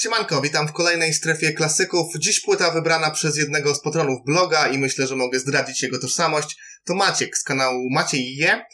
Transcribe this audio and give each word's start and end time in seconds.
Siemanko, 0.00 0.40
witam 0.40 0.68
w 0.68 0.72
kolejnej 0.72 1.14
strefie 1.14 1.52
klasyków. 1.52 2.06
Dziś 2.18 2.40
płyta 2.40 2.70
wybrana 2.70 3.10
przez 3.10 3.36
jednego 3.36 3.74
z 3.74 3.80
patronów 3.80 4.18
bloga 4.24 4.68
i 4.68 4.78
myślę, 4.78 5.06
że 5.06 5.16
mogę 5.16 5.38
zdradzić 5.38 5.82
jego 5.82 5.98
tożsamość. 5.98 6.56
To 6.84 6.94
Maciek 6.94 7.38
z 7.38 7.42
kanału 7.42 7.90
Maciej 7.90 8.36
Je. 8.36 8.64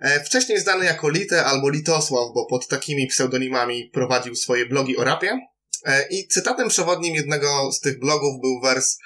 E, 0.00 0.24
wcześniej 0.24 0.60
znany 0.60 0.84
jako 0.84 1.10
Lite 1.10 1.44
albo 1.44 1.70
Litosław, 1.70 2.28
bo 2.34 2.46
pod 2.46 2.68
takimi 2.68 3.06
pseudonimami 3.06 3.90
prowadził 3.92 4.34
swoje 4.34 4.66
blogi 4.66 4.96
o 4.96 5.04
rapie. 5.04 5.38
E, 5.84 6.08
I 6.10 6.28
cytatem 6.28 6.68
przewodnim 6.68 7.14
jednego 7.14 7.72
z 7.72 7.80
tych 7.80 7.98
blogów 7.98 8.40
był 8.40 8.60
wers 8.60 8.98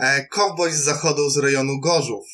e, 0.00 0.26
Cowboy 0.26 0.72
z 0.72 0.84
zachodu 0.84 1.30
z 1.30 1.36
rejonu 1.36 1.80
Gorzów. 1.80 2.26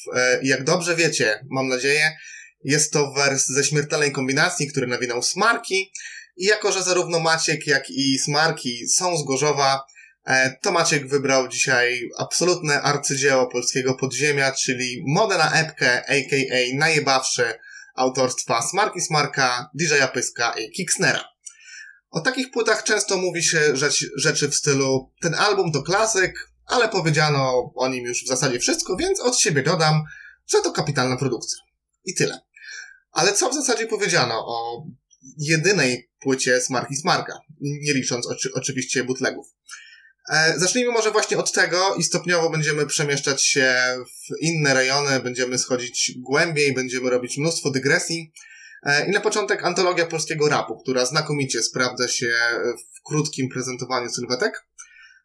Jak 0.42 0.64
dobrze 0.64 0.96
wiecie, 0.96 1.46
mam 1.50 1.68
nadzieję, 1.68 2.16
jest 2.64 2.92
to 2.92 3.12
wers 3.12 3.46
ze 3.46 3.64
śmiertelnej 3.64 4.12
kombinacji, 4.12 4.68
który 4.68 4.86
nawinął 4.86 5.22
Smarki, 5.22 5.92
i 6.36 6.44
jako, 6.44 6.72
że 6.72 6.82
zarówno 6.82 7.20
Maciek, 7.20 7.66
jak 7.66 7.90
i 7.90 8.18
Smarki 8.18 8.88
są 8.88 9.16
z 9.16 9.24
Gorzowa, 9.24 9.84
e, 10.26 10.56
to 10.62 10.72
Maciek 10.72 11.08
wybrał 11.08 11.48
dzisiaj 11.48 12.08
absolutne 12.18 12.82
arcydzieło 12.82 13.46
polskiego 13.46 13.94
podziemia, 13.94 14.52
czyli 14.52 15.02
modę 15.06 15.38
na 15.38 15.52
epkę, 15.52 16.02
a.k.a. 16.08 16.76
najebawsze 16.76 17.58
autorstwa 17.96 18.62
Smarki 18.62 19.00
Smarka, 19.00 19.70
DJ 19.74 19.94
Pyska 20.14 20.54
i 20.58 20.70
Kicksnera. 20.70 21.24
O 22.10 22.20
takich 22.20 22.50
płytach 22.50 22.82
często 22.82 23.16
mówi 23.16 23.42
się 23.42 23.76
rzecz, 23.76 24.06
rzeczy 24.16 24.48
w 24.48 24.54
stylu 24.54 25.12
ten 25.20 25.34
album 25.34 25.72
to 25.72 25.82
klasyk, 25.82 26.50
ale 26.66 26.88
powiedziano 26.88 27.72
o 27.74 27.88
nim 27.88 28.04
już 28.04 28.24
w 28.24 28.28
zasadzie 28.28 28.58
wszystko, 28.58 28.96
więc 28.96 29.20
od 29.20 29.38
siebie 29.38 29.62
dodam, 29.62 30.02
że 30.46 30.60
to 30.60 30.72
kapitalna 30.72 31.16
produkcja. 31.16 31.58
I 32.04 32.14
tyle. 32.14 32.40
Ale 33.12 33.32
co 33.32 33.50
w 33.50 33.54
zasadzie 33.54 33.86
powiedziano 33.86 34.46
o 34.46 34.84
jedynej 35.38 36.10
płycie 36.20 36.60
Smarki 36.60 36.96
Smarka, 36.96 37.38
nie 37.60 37.94
licząc 37.94 38.26
oczy, 38.26 38.50
oczywiście 38.54 39.04
bootlegów. 39.04 39.46
E, 40.28 40.58
zacznijmy 40.58 40.92
może 40.92 41.10
właśnie 41.10 41.38
od 41.38 41.52
tego 41.52 41.94
i 41.94 42.02
stopniowo 42.02 42.50
będziemy 42.50 42.86
przemieszczać 42.86 43.46
się 43.46 43.74
w 43.98 44.42
inne 44.42 44.74
rejony, 44.74 45.20
będziemy 45.20 45.58
schodzić 45.58 46.12
głębiej, 46.18 46.74
będziemy 46.74 47.10
robić 47.10 47.38
mnóstwo 47.38 47.70
dygresji. 47.70 48.32
E, 48.82 49.06
I 49.06 49.10
na 49.10 49.20
początek 49.20 49.64
antologia 49.64 50.06
polskiego 50.06 50.48
rapu, 50.48 50.78
która 50.78 51.06
znakomicie 51.06 51.62
sprawdza 51.62 52.08
się 52.08 52.34
w 52.98 53.02
krótkim 53.02 53.48
prezentowaniu 53.48 54.10
sylwetek. 54.10 54.66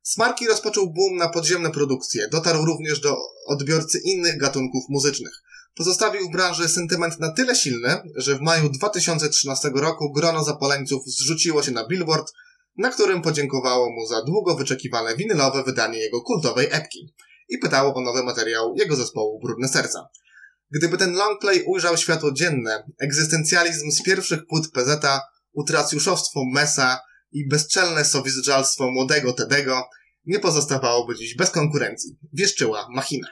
Smarki 0.07 0.47
rozpoczął 0.47 0.93
boom 0.93 1.15
na 1.15 1.29
podziemne 1.29 1.71
produkcje, 1.71 2.27
dotarł 2.27 2.65
również 2.65 2.99
do 2.99 3.17
odbiorcy 3.47 3.99
innych 3.99 4.37
gatunków 4.37 4.83
muzycznych. 4.89 5.41
Pozostawił 5.75 6.29
w 6.29 6.31
branży 6.31 6.69
sentyment 6.69 7.19
na 7.19 7.31
tyle 7.31 7.55
silny, 7.55 8.01
że 8.15 8.35
w 8.35 8.41
maju 8.41 8.69
2013 8.69 9.71
roku 9.75 10.11
grono 10.11 10.43
zapaleńców 10.43 11.03
zrzuciło 11.05 11.63
się 11.63 11.71
na 11.71 11.87
billboard, 11.87 12.33
na 12.77 12.89
którym 12.89 13.21
podziękowało 13.21 13.89
mu 13.89 14.07
za 14.07 14.23
długo 14.23 14.55
wyczekiwane 14.55 15.15
winylowe 15.15 15.63
wydanie 15.63 15.99
jego 15.99 16.21
kultowej 16.21 16.67
epki 16.71 17.13
i 17.49 17.57
pytało 17.57 17.93
o 17.93 18.01
nowy 18.01 18.23
materiał 18.23 18.75
jego 18.75 18.95
zespołu 18.95 19.39
Brudne 19.39 19.67
Serca. 19.67 20.07
Gdyby 20.71 20.97
ten 20.97 21.13
longplay 21.13 21.63
ujrzał 21.63 21.97
światło 21.97 22.31
dzienne, 22.31 22.83
egzystencjalizm 22.99 23.91
z 23.91 24.03
pierwszych 24.03 24.47
płyt 24.47 24.71
PZ, 24.71 25.05
utracjuszowstwo 25.53 26.41
Mesa 26.53 26.99
i 27.31 27.47
bezczelne 27.47 28.05
sowizżalstwo 28.05 28.91
młodego 28.91 29.33
Tedego 29.33 29.89
nie 30.25 30.39
pozostawałoby 30.39 31.15
dziś 31.15 31.35
bez 31.35 31.51
konkurencji. 31.51 32.17
Wieszczyła 32.33 32.87
machina. 32.89 33.27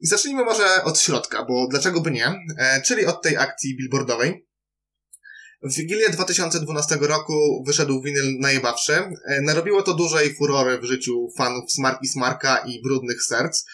I 0.00 0.06
zacznijmy 0.06 0.44
może 0.44 0.84
od 0.84 1.00
środka, 1.00 1.44
bo 1.44 1.66
dlaczego 1.70 2.00
by 2.00 2.10
nie? 2.10 2.34
E, 2.58 2.82
czyli 2.82 3.06
od 3.06 3.22
tej 3.22 3.36
akcji 3.36 3.76
billboardowej. 3.76 4.46
W 5.62 5.74
Wigilię 5.74 6.08
2012 6.08 6.98
roku 7.00 7.64
wyszedł 7.66 8.02
winyl 8.02 8.38
najebawszy. 8.38 8.92
E, 8.92 9.40
narobiło 9.42 9.82
to 9.82 9.94
dużej 9.94 10.34
furory 10.34 10.78
w 10.78 10.84
życiu 10.84 11.28
fanów 11.38 11.72
Smarki 11.72 12.08
Smarka 12.08 12.58
i 12.66 12.82
Brudnych 12.82 13.22
Serc. 13.22 13.64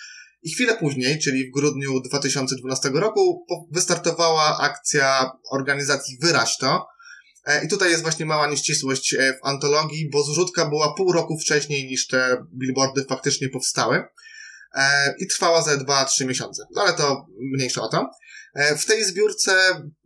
I 0.42 0.50
chwilę 0.50 0.77
później, 0.77 1.18
czyli 1.18 1.48
w 1.48 1.52
grudniu 1.52 2.00
2012 2.00 2.88
roku, 2.88 3.46
wystartowała 3.70 4.58
akcja 4.61 5.30
organizacji 5.50 6.18
Wyraź 6.23 6.56
to. 6.58 6.86
E, 7.44 7.64
I 7.64 7.68
tutaj 7.68 7.90
jest 7.90 8.02
właśnie 8.02 8.26
mała 8.26 8.46
nieścisłość 8.46 9.14
e, 9.14 9.34
w 9.42 9.46
antologii, 9.46 10.10
bo 10.10 10.22
zrzutka 10.22 10.68
była 10.68 10.94
pół 10.94 11.12
roku 11.12 11.38
wcześniej 11.38 11.86
niż 11.86 12.06
te 12.06 12.44
billboardy 12.54 13.04
faktycznie 13.04 13.48
powstały. 13.48 14.04
E, 14.74 15.14
i 15.18 15.26
trwała 15.26 15.62
ze 15.62 15.76
2-3 15.78 16.26
miesiące. 16.26 16.62
No 16.74 16.82
ale 16.82 16.92
to 16.92 17.26
mniejsza 17.56 17.82
o 17.82 17.88
to. 17.88 18.06
W 18.78 18.84
tej 18.84 19.04
zbiórce 19.04 19.52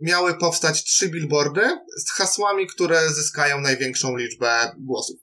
miały 0.00 0.34
powstać 0.34 0.84
trzy 0.84 1.08
billboardy 1.08 1.62
z 2.06 2.10
hasłami, 2.10 2.66
które 2.66 3.10
zyskają 3.10 3.60
największą 3.60 4.16
liczbę 4.16 4.72
głosów. 4.78 5.16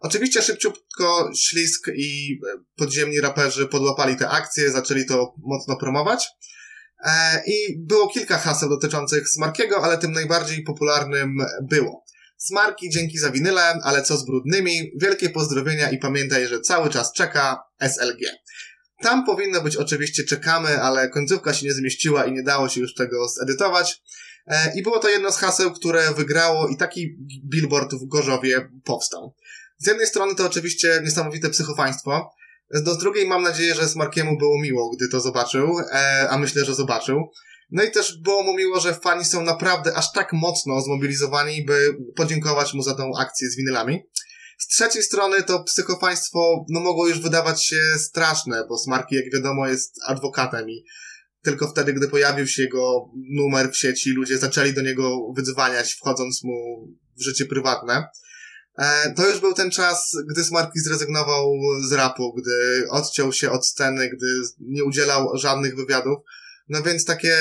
Oczywiście 0.00 0.42
szybciutko 0.42 1.30
Ślisk 1.36 1.88
i 1.94 2.40
podziemni 2.76 3.20
raperzy 3.20 3.66
podłapali 3.66 4.16
te 4.16 4.28
akcje, 4.28 4.70
zaczęli 4.70 5.06
to 5.06 5.34
mocno 5.38 5.76
promować. 5.76 6.28
E, 7.02 7.42
I 7.46 7.78
było 7.78 8.08
kilka 8.08 8.38
haseł 8.38 8.68
dotyczących 8.68 9.28
Smarkiego, 9.28 9.84
ale 9.84 9.98
tym 9.98 10.12
najbardziej 10.12 10.62
popularnym 10.62 11.36
było. 11.62 12.04
Smarki 12.36 12.90
dzięki 12.90 13.18
za 13.18 13.30
winyle, 13.30 13.62
ale 13.82 14.02
co 14.02 14.16
z 14.16 14.26
brudnymi? 14.26 14.92
Wielkie 15.00 15.30
pozdrowienia 15.30 15.90
i 15.90 15.98
pamiętaj, 15.98 16.46
że 16.46 16.60
cały 16.60 16.90
czas 16.90 17.12
czeka 17.12 17.62
SLG. 17.80 18.18
Tam 19.02 19.26
powinno 19.26 19.60
być 19.60 19.76
oczywiście 19.76 20.24
czekamy, 20.24 20.82
ale 20.82 21.08
końcówka 21.08 21.54
się 21.54 21.66
nie 21.66 21.72
zmieściła 21.72 22.24
i 22.24 22.32
nie 22.32 22.42
dało 22.42 22.68
się 22.68 22.80
już 22.80 22.94
tego 22.94 23.28
zedytować. 23.28 24.02
E, 24.46 24.72
I 24.78 24.82
było 24.82 24.98
to 24.98 25.08
jedno 25.08 25.32
z 25.32 25.36
haseł, 25.36 25.72
które 25.72 26.14
wygrało 26.14 26.68
i 26.68 26.76
taki 26.76 27.16
billboard 27.50 27.94
w 27.94 28.08
Gorzowie 28.08 28.68
powstał. 28.84 29.34
Z 29.78 29.86
jednej 29.86 30.06
strony 30.06 30.34
to 30.34 30.46
oczywiście 30.46 31.00
niesamowite 31.04 31.50
psychofaństwo, 31.50 32.30
z 32.72 32.98
drugiej 32.98 33.26
mam 33.26 33.42
nadzieję, 33.42 33.74
że 33.74 33.88
Smarkiemu 33.88 34.38
było 34.38 34.60
miło, 34.60 34.90
gdy 34.96 35.08
to 35.08 35.20
zobaczył, 35.20 35.78
e, 35.92 36.28
a 36.30 36.38
myślę, 36.38 36.64
że 36.64 36.74
zobaczył. 36.74 37.30
No 37.70 37.82
i 37.82 37.90
też 37.90 38.18
było 38.18 38.42
mu 38.42 38.56
miło, 38.56 38.80
że 38.80 38.94
fani 38.94 39.24
są 39.24 39.42
naprawdę 39.42 39.94
aż 39.94 40.12
tak 40.12 40.32
mocno 40.32 40.80
zmobilizowani, 40.80 41.64
by 41.64 41.96
podziękować 42.16 42.74
mu 42.74 42.82
za 42.82 42.94
tą 42.94 43.10
akcję 43.18 43.50
z 43.50 43.56
winylami. 43.56 44.02
Z 44.58 44.66
trzeciej 44.66 45.02
strony 45.02 45.42
to 45.42 45.64
psychopaństwo 45.64 46.64
no, 46.68 46.80
mogło 46.80 47.08
już 47.08 47.20
wydawać 47.20 47.66
się 47.66 47.80
straszne, 47.98 48.64
bo 48.68 48.78
Smarki, 48.78 49.14
jak 49.14 49.32
wiadomo, 49.32 49.68
jest 49.68 49.94
adwokatem 50.06 50.70
i 50.70 50.84
tylko 51.42 51.68
wtedy, 51.68 51.92
gdy 51.92 52.08
pojawił 52.08 52.46
się 52.46 52.62
jego 52.62 53.10
numer 53.30 53.70
w 53.70 53.76
sieci, 53.76 54.10
ludzie 54.10 54.38
zaczęli 54.38 54.72
do 54.72 54.82
niego 54.82 55.32
wydzwaniać, 55.36 55.92
wchodząc 55.92 56.44
mu 56.44 56.88
w 57.18 57.22
życie 57.22 57.46
prywatne. 57.46 58.08
E, 58.78 59.14
to 59.14 59.28
już 59.28 59.40
był 59.40 59.54
ten 59.54 59.70
czas, 59.70 60.16
gdy 60.30 60.44
Smarki 60.44 60.80
zrezygnował 60.80 61.52
z 61.88 61.92
rapu, 61.92 62.34
gdy 62.34 62.86
odciął 62.90 63.32
się 63.32 63.50
od 63.50 63.66
sceny, 63.66 64.08
gdy 64.08 64.26
nie 64.60 64.84
udzielał 64.84 65.36
żadnych 65.38 65.76
wywiadów. 65.76 66.18
No 66.68 66.82
więc 66.82 67.04
takie 67.04 67.36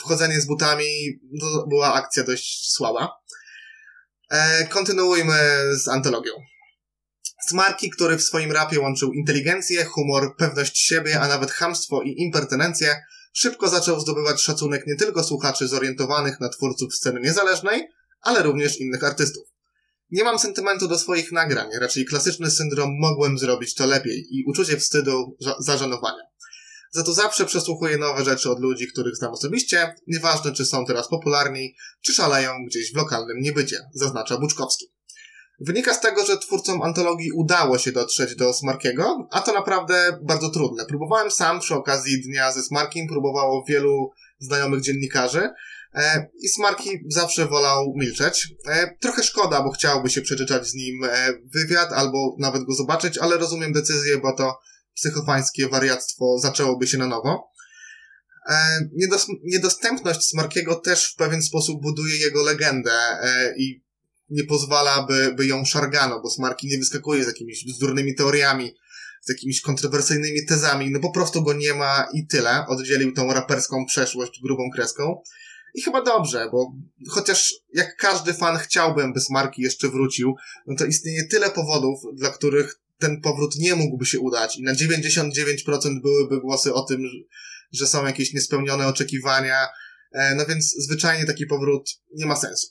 wchodzenie 0.00 0.40
z 0.40 0.46
butami 0.46 1.20
to 1.40 1.66
była 1.68 1.94
akcja 1.94 2.24
dość 2.24 2.72
słaba. 2.72 3.10
E, 4.30 4.66
kontynuujmy 4.66 5.38
z 5.76 5.88
antologią. 5.88 6.32
Smarki, 7.48 7.90
który 7.90 8.16
w 8.16 8.22
swoim 8.22 8.52
rapie 8.52 8.80
łączył 8.80 9.12
inteligencję, 9.12 9.84
humor, 9.84 10.36
pewność 10.36 10.78
siebie, 10.78 11.20
a 11.20 11.28
nawet 11.28 11.50
hamstwo 11.50 12.02
i 12.02 12.14
impertynencję, 12.22 13.02
szybko 13.32 13.68
zaczął 13.68 14.00
zdobywać 14.00 14.42
szacunek 14.42 14.86
nie 14.86 14.96
tylko 14.96 15.24
słuchaczy 15.24 15.68
zorientowanych 15.68 16.40
na 16.40 16.48
twórców 16.48 16.94
sceny 16.94 17.20
niezależnej, 17.20 17.88
ale 18.20 18.42
również 18.42 18.80
innych 18.80 19.04
artystów. 19.04 19.57
Nie 20.10 20.24
mam 20.24 20.38
sentymentu 20.38 20.88
do 20.88 20.98
swoich 20.98 21.32
nagrań, 21.32 21.70
raczej 21.80 22.04
klasyczny 22.04 22.50
syndrom 22.50 22.90
mogłem 23.00 23.38
zrobić 23.38 23.74
to 23.74 23.86
lepiej 23.86 24.26
i 24.30 24.44
uczucie 24.46 24.76
wstydu, 24.76 25.36
zażenowania. 25.58 26.22
Za 26.90 27.02
to 27.02 27.12
zawsze 27.12 27.46
przesłuchuję 27.46 27.98
nowe 27.98 28.24
rzeczy 28.24 28.50
od 28.50 28.60
ludzi, 28.60 28.88
których 28.88 29.16
znam 29.16 29.32
osobiście, 29.32 29.94
nieważne 30.06 30.52
czy 30.52 30.64
są 30.64 30.86
teraz 30.86 31.08
popularni, 31.08 31.74
czy 32.00 32.14
szaleją 32.14 32.52
gdzieś 32.66 32.92
w 32.92 32.96
lokalnym 32.96 33.40
niebycie, 33.40 33.76
zaznacza 33.94 34.38
Buczkowski. 34.38 34.86
Wynika 35.60 35.94
z 35.94 36.00
tego, 36.00 36.26
że 36.26 36.38
twórcom 36.38 36.82
antologii 36.82 37.32
udało 37.32 37.78
się 37.78 37.92
dotrzeć 37.92 38.36
do 38.36 38.52
Smarkiego, 38.52 39.28
a 39.30 39.40
to 39.40 39.52
naprawdę 39.52 40.18
bardzo 40.22 40.50
trudne. 40.50 40.86
Próbowałem 40.86 41.30
sam 41.30 41.60
przy 41.60 41.74
okazji 41.74 42.22
dnia 42.22 42.52
ze 42.52 42.62
Smarkiem, 42.62 43.06
próbowało 43.08 43.64
wielu 43.68 44.10
znajomych 44.38 44.80
dziennikarzy 44.80 45.48
i 46.40 46.48
Smarki 46.48 46.90
zawsze 47.08 47.46
wolał 47.46 47.92
milczeć. 47.96 48.48
E, 48.66 48.96
trochę 49.00 49.22
szkoda, 49.22 49.62
bo 49.62 49.70
chciałby 49.70 50.10
się 50.10 50.22
przeczytać 50.22 50.68
z 50.68 50.74
nim 50.74 51.04
e, 51.04 51.32
wywiad 51.54 51.92
albo 51.92 52.36
nawet 52.38 52.64
go 52.64 52.74
zobaczyć, 52.74 53.18
ale 53.18 53.36
rozumiem 53.36 53.72
decyzję, 53.72 54.18
bo 54.18 54.32
to 54.36 54.58
psychofańskie 54.94 55.68
wariactwo 55.68 56.38
zaczęłoby 56.38 56.86
się 56.86 56.98
na 56.98 57.06
nowo. 57.06 57.50
niedostępność 59.44 60.22
Smarkiego 60.22 60.74
też 60.74 61.12
w 61.12 61.16
pewien 61.16 61.42
sposób 61.42 61.82
buduje 61.82 62.16
jego 62.16 62.42
legendę 62.42 62.92
i 63.58 63.82
nie 64.30 64.44
pozwala, 64.44 65.06
by, 65.06 65.34
by 65.34 65.46
ją 65.46 65.64
szargano, 65.64 66.20
bo 66.22 66.30
Smarki 66.30 66.66
nie 66.66 66.78
wyskakuje 66.78 67.24
z 67.24 67.26
jakimiś 67.26 67.64
bzdurnymi 67.66 68.14
teoriami, 68.14 68.74
z 69.22 69.28
jakimiś 69.28 69.60
kontrowersyjnymi 69.60 70.46
tezami, 70.46 70.90
no 70.90 71.00
po 71.00 71.10
prostu 71.10 71.42
go 71.42 71.52
nie 71.52 71.74
ma 71.74 72.08
i 72.14 72.26
tyle. 72.26 72.66
Oddzielił 72.66 73.12
tą 73.12 73.32
raperską 73.32 73.86
przeszłość 73.86 74.40
grubą 74.42 74.70
kreską. 74.74 75.22
I 75.74 75.82
chyba 75.82 76.02
dobrze, 76.02 76.48
bo 76.52 76.72
chociaż 77.08 77.54
jak 77.74 77.96
każdy 77.96 78.34
fan 78.34 78.58
chciałbym, 78.58 79.12
by 79.12 79.20
Smarki 79.20 79.62
jeszcze 79.62 79.88
wrócił, 79.88 80.34
no 80.66 80.76
to 80.76 80.84
istnieje 80.84 81.26
tyle 81.26 81.50
powodów, 81.50 82.00
dla 82.14 82.30
których 82.30 82.80
ten 82.98 83.20
powrót 83.20 83.56
nie 83.56 83.74
mógłby 83.74 84.06
się 84.06 84.20
udać 84.20 84.56
i 84.56 84.62
na 84.62 84.74
99% 84.74 86.02
byłyby 86.02 86.40
głosy 86.40 86.74
o 86.74 86.82
tym, 86.82 87.02
że 87.72 87.86
są 87.86 88.06
jakieś 88.06 88.34
niespełnione 88.34 88.86
oczekiwania, 88.86 89.66
e, 90.12 90.34
no 90.34 90.46
więc 90.46 90.74
zwyczajnie 90.78 91.26
taki 91.26 91.46
powrót 91.46 91.90
nie 92.14 92.26
ma 92.26 92.36
sensu. 92.36 92.66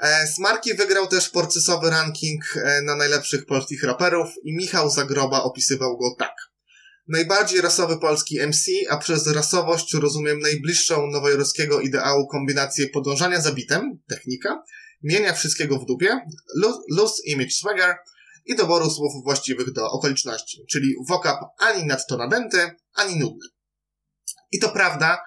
E, 0.00 0.26
Smarki 0.26 0.74
wygrał 0.74 1.06
też 1.06 1.28
porcysowy 1.28 1.90
ranking 1.90 2.56
e, 2.56 2.82
na 2.82 2.96
najlepszych 2.96 3.46
polskich 3.46 3.82
raperów 3.82 4.28
i 4.44 4.56
Michał 4.56 4.90
Zagroba 4.90 5.42
opisywał 5.42 5.98
go 5.98 6.14
tak. 6.18 6.51
Najbardziej 7.08 7.60
rasowy 7.60 7.98
polski 7.98 8.40
MC, 8.46 8.70
a 8.90 8.96
przez 8.96 9.26
rasowość 9.26 9.94
rozumiem 9.94 10.38
najbliższą 10.38 11.06
nowojorskiego 11.06 11.80
ideału 11.80 12.26
kombinację 12.28 12.88
podążania 12.88 13.40
za 13.40 13.52
bitem, 13.52 13.98
technika, 14.08 14.62
mienia 15.02 15.32
wszystkiego 15.32 15.78
w 15.78 15.86
dupie, 15.86 16.20
loose 16.90 17.22
image 17.26 17.50
swagger 17.50 17.96
i 18.46 18.56
doboru 18.56 18.90
słów 18.90 19.24
właściwych 19.24 19.72
do 19.72 19.90
okoliczności, 19.90 20.64
czyli 20.70 20.94
wokab 21.08 21.40
ani 21.58 21.86
nadto 21.86 22.16
nadęty, 22.16 22.70
ani 22.94 23.16
nudny. 23.16 23.48
I 24.52 24.58
to 24.58 24.68
prawda, 24.68 25.18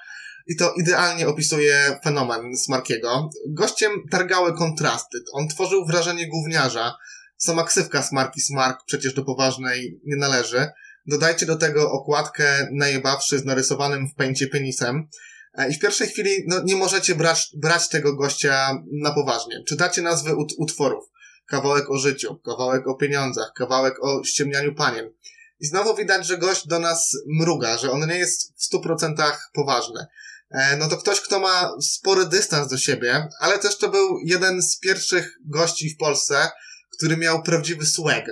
i 0.47 0.55
to 0.55 0.73
idealnie 0.73 1.27
opisuje 1.27 1.99
fenomen 2.03 2.57
Smarkiego. 2.57 3.29
Gościem 3.49 3.91
targały 4.11 4.53
kontrasty. 4.57 5.17
On 5.33 5.47
tworzył 5.47 5.85
wrażenie 5.85 6.29
gówniarza. 6.29 6.93
Sama 7.37 7.63
ksywka 7.63 8.03
Smarki 8.03 8.41
Smark 8.41 8.79
przecież 8.85 9.13
do 9.13 9.23
poważnej 9.23 9.99
nie 10.05 10.15
należy. 10.15 10.67
Dodajcie 11.07 11.45
do 11.45 11.55
tego 11.55 11.91
okładkę 11.91 12.67
najebawszy 12.71 13.39
z 13.39 13.45
narysowanym 13.45 14.07
w 14.07 14.15
pęcie 14.15 14.47
penisem. 14.47 15.07
E, 15.53 15.69
I 15.69 15.73
w 15.73 15.79
pierwszej 15.79 16.07
chwili 16.07 16.29
no, 16.47 16.63
nie 16.63 16.75
możecie 16.75 17.15
brać, 17.15 17.49
brać 17.55 17.89
tego 17.89 18.15
gościa 18.15 18.83
na 18.91 19.11
poważnie. 19.11 19.63
Czytacie 19.67 20.01
nazwy 20.01 20.35
ut 20.35 20.53
utworów. 20.57 21.03
Kawałek 21.45 21.89
o 21.89 21.97
życiu, 21.97 22.35
kawałek 22.35 22.87
o 22.87 22.95
pieniądzach, 22.95 23.51
kawałek 23.55 24.03
o 24.03 24.23
ściemnianiu 24.23 24.75
panien. 24.75 25.11
I 25.59 25.65
znowu 25.65 25.95
widać, 25.95 26.27
że 26.27 26.37
gość 26.37 26.67
do 26.67 26.79
nas 26.79 27.17
mruga, 27.27 27.77
że 27.77 27.91
on 27.91 28.07
nie 28.07 28.17
jest 28.17 28.53
w 28.57 28.63
stu 28.63 28.81
procentach 28.81 29.49
poważny. 29.53 30.05
E, 30.51 30.77
no 30.77 30.87
to 30.87 30.97
ktoś, 30.97 31.21
kto 31.21 31.39
ma 31.39 31.71
spory 31.81 32.25
dystans 32.25 32.67
do 32.67 32.77
siebie, 32.77 33.27
ale 33.39 33.59
też 33.59 33.77
to 33.77 33.89
był 33.89 34.19
jeden 34.25 34.61
z 34.61 34.79
pierwszych 34.79 35.37
gości 35.45 35.89
w 35.89 35.97
Polsce, 35.97 36.49
który 36.97 37.17
miał 37.17 37.43
prawdziwy 37.43 37.85
swag. 37.85 38.25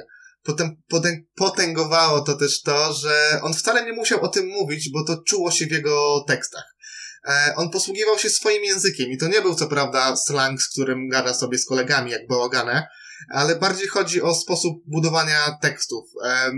Potem 0.88 1.26
potęgowało 1.36 2.22
to 2.22 2.34
też 2.34 2.62
to, 2.62 2.94
że 2.94 3.40
on 3.42 3.54
wcale 3.54 3.86
nie 3.86 3.94
musiał 3.94 4.22
o 4.22 4.28
tym 4.28 4.48
mówić, 4.48 4.90
bo 4.92 5.04
to 5.04 5.24
czuło 5.24 5.52
się 5.52 5.66
w 5.66 5.72
jego 5.72 6.24
tekstach. 6.28 6.76
E, 7.28 7.54
on 7.56 7.70
posługiwał 7.70 8.20
się 8.20 8.30
swoim 8.30 8.64
językiem 8.64 9.10
i 9.10 9.18
to 9.18 9.28
nie 9.28 9.42
był 9.42 9.56
co 9.56 9.68
prawda 9.68 10.16
slang, 10.16 10.62
z 10.62 10.70
którym 10.70 11.10
gada 11.10 11.34
sobie 11.34 11.58
z 11.58 11.66
kolegami 11.66 12.12
jak 12.12 12.28
bałagane, 12.28 12.88
ale 13.34 13.56
bardziej 13.56 13.88
chodzi 13.88 14.22
o 14.22 14.36
sposób 14.36 14.84
budowania 14.88 15.58
tekstów, 15.62 16.10
e, 16.26 16.52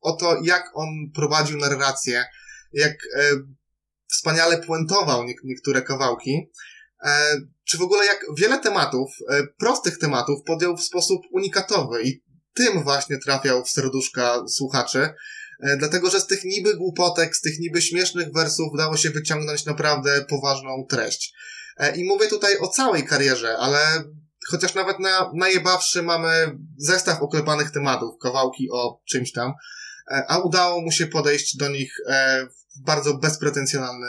o 0.00 0.12
to 0.12 0.36
jak 0.42 0.70
on 0.74 0.88
prowadził 1.14 1.58
narrację, 1.58 2.24
jak 2.72 2.94
wspaniale 4.12 4.58
puentował 4.58 5.24
niektóre 5.44 5.82
kawałki, 5.82 6.50
e, 7.04 7.40
czy 7.64 7.78
w 7.78 7.82
ogóle 7.82 8.06
jak 8.06 8.26
wiele 8.36 8.58
tematów, 8.58 9.10
e, 9.30 9.46
prostych 9.58 9.98
tematów 9.98 10.38
podjął 10.46 10.76
w 10.76 10.82
sposób 10.82 11.22
unikatowy 11.30 12.02
i 12.02 12.22
tym 12.54 12.82
właśnie 12.82 13.18
trafiał 13.18 13.64
w 13.64 13.70
serduszka 13.70 14.44
słuchaczy, 14.48 15.08
e, 15.60 15.76
dlatego 15.76 16.10
że 16.10 16.20
z 16.20 16.26
tych 16.26 16.44
niby 16.44 16.76
głupotek, 16.76 17.36
z 17.36 17.40
tych 17.40 17.58
niby 17.58 17.82
śmiesznych 17.82 18.32
wersów 18.32 18.66
dało 18.78 18.96
się 18.96 19.10
wyciągnąć 19.10 19.64
naprawdę 19.64 20.24
poważną 20.28 20.86
treść. 20.88 21.34
I 21.96 22.04
mówię 22.04 22.28
tutaj 22.28 22.58
o 22.58 22.68
całej 22.68 23.06
karierze, 23.06 23.56
ale 23.58 23.78
chociaż 24.50 24.74
nawet 24.74 24.98
na 24.98 25.30
najebawszy 25.34 26.02
mamy 26.02 26.58
zestaw 26.76 27.22
oklepanych 27.22 27.70
tematów, 27.70 28.18
kawałki 28.22 28.68
o 28.72 29.00
czymś 29.08 29.32
tam, 29.32 29.52
a 30.28 30.38
udało 30.38 30.80
mu 30.80 30.90
się 30.90 31.06
podejść 31.06 31.56
do 31.56 31.68
nich 31.68 31.96
w 32.76 32.84
bardzo 32.86 33.14
bezpretensjonalny 33.14 34.08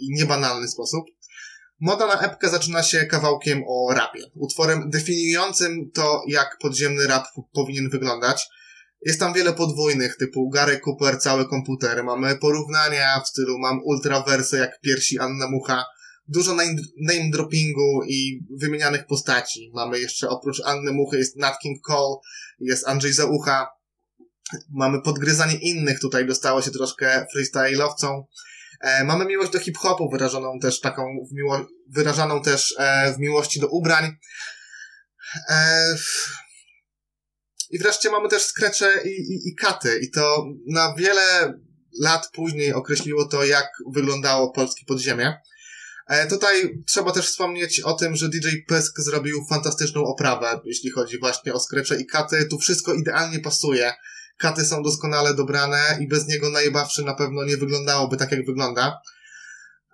i 0.00 0.10
niebanalny 0.10 0.68
sposób. 0.68 1.04
Moda 1.82 2.06
na 2.06 2.20
epkę 2.20 2.48
zaczyna 2.48 2.82
się 2.82 3.06
kawałkiem 3.06 3.62
o 3.68 3.94
rapie, 3.94 4.20
utworem 4.34 4.90
definiującym 4.90 5.90
to, 5.94 6.22
jak 6.28 6.58
podziemny 6.60 7.06
rap 7.06 7.24
powinien 7.52 7.90
wyglądać. 7.90 8.48
Jest 9.06 9.20
tam 9.20 9.34
wiele 9.34 9.52
podwójnych, 9.52 10.16
typu 10.16 10.50
Gary 10.50 10.80
Cooper, 10.86 11.20
cały 11.20 11.48
komputer. 11.48 12.04
Mamy 12.04 12.36
porównania 12.36 13.20
w 13.20 13.28
stylu 13.28 13.58
mam 13.58 13.80
ultrawersy 13.84 14.58
jak 14.58 14.80
piersi 14.80 15.18
Anna 15.18 15.48
Mucha. 15.50 15.84
Dużo 16.28 16.54
name, 16.54 17.30
droppingu 17.32 18.00
i 18.08 18.40
wymienianych 18.60 19.06
postaci. 19.06 19.70
Mamy 19.74 20.00
jeszcze 20.00 20.28
oprócz 20.28 20.60
Anny 20.64 20.92
Muchy 20.92 21.18
jest 21.18 21.36
Nat 21.36 21.58
King 21.62 21.80
Cole, 21.86 22.16
jest 22.60 22.88
Andrzej 22.88 23.12
Zaucha, 23.12 23.68
Mamy 24.70 25.02
podgryzanie 25.02 25.54
innych, 25.54 26.00
tutaj 26.00 26.26
dostało 26.26 26.62
się 26.62 26.70
troszkę 26.70 27.26
freestyle'owcą. 27.36 28.22
E, 28.82 29.04
mamy 29.04 29.24
miłość 29.24 29.52
do 29.52 29.58
hip-hopu, 29.58 30.10
wyrażoną 30.10 30.58
też 30.58 30.80
taką, 30.80 31.02
w 31.30 31.34
miło- 31.34 31.66
wyrażaną 31.90 32.42
też 32.42 32.74
e, 32.78 33.12
w 33.12 33.18
miłości 33.18 33.60
do 33.60 33.68
ubrań. 33.68 34.16
E, 35.48 35.84
I 37.70 37.78
wreszcie 37.78 38.10
mamy 38.10 38.28
też 38.28 38.42
skrecze 38.42 39.02
i, 39.04 39.08
i, 39.08 39.48
i 39.48 39.54
katy. 39.54 39.98
I 40.02 40.10
to 40.10 40.46
na 40.66 40.94
wiele 40.98 41.54
lat 42.00 42.30
później 42.32 42.72
określiło 42.72 43.28
to, 43.28 43.44
jak 43.44 43.68
wyglądało 43.92 44.52
polskie 44.52 44.86
podziemie. 44.86 45.34
E, 46.08 46.26
tutaj 46.26 46.82
trzeba 46.86 47.12
też 47.12 47.26
wspomnieć 47.26 47.80
o 47.80 47.92
tym, 47.92 48.16
że 48.16 48.28
DJ 48.28 48.48
Pysk 48.68 49.00
zrobił 49.00 49.46
fantastyczną 49.50 50.04
oprawę, 50.04 50.60
jeśli 50.64 50.90
chodzi 50.90 51.18
właśnie 51.18 51.52
o 51.52 51.60
skrecze 51.60 52.00
i 52.00 52.06
katy. 52.06 52.46
Tu 52.50 52.58
wszystko 52.58 52.94
idealnie 52.94 53.40
pasuje 53.40 53.92
katy 54.38 54.64
są 54.64 54.82
doskonale 54.82 55.34
dobrane 55.34 55.98
i 56.00 56.08
bez 56.08 56.28
niego 56.28 56.50
najbawszy 56.50 57.04
na 57.04 57.14
pewno 57.14 57.44
nie 57.44 57.56
wyglądałoby 57.56 58.16
tak, 58.16 58.32
jak 58.32 58.46
wygląda. 58.46 59.00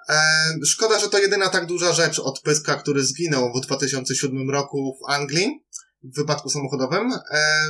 E, 0.09 0.21
szkoda, 0.67 0.99
że 1.01 1.09
to 1.09 1.19
jedyna 1.19 1.49
tak 1.49 1.67
duża 1.67 1.93
rzecz 1.93 2.19
od 2.19 2.41
Pyska, 2.41 2.75
który 2.75 3.05
zginął 3.05 3.53
w 3.53 3.61
2007 3.61 4.51
roku 4.51 4.99
w 5.03 5.11
Anglii 5.11 5.65
w 6.03 6.17
wypadku 6.17 6.51
samochodowym. 6.51 7.13
E, 7.33 7.69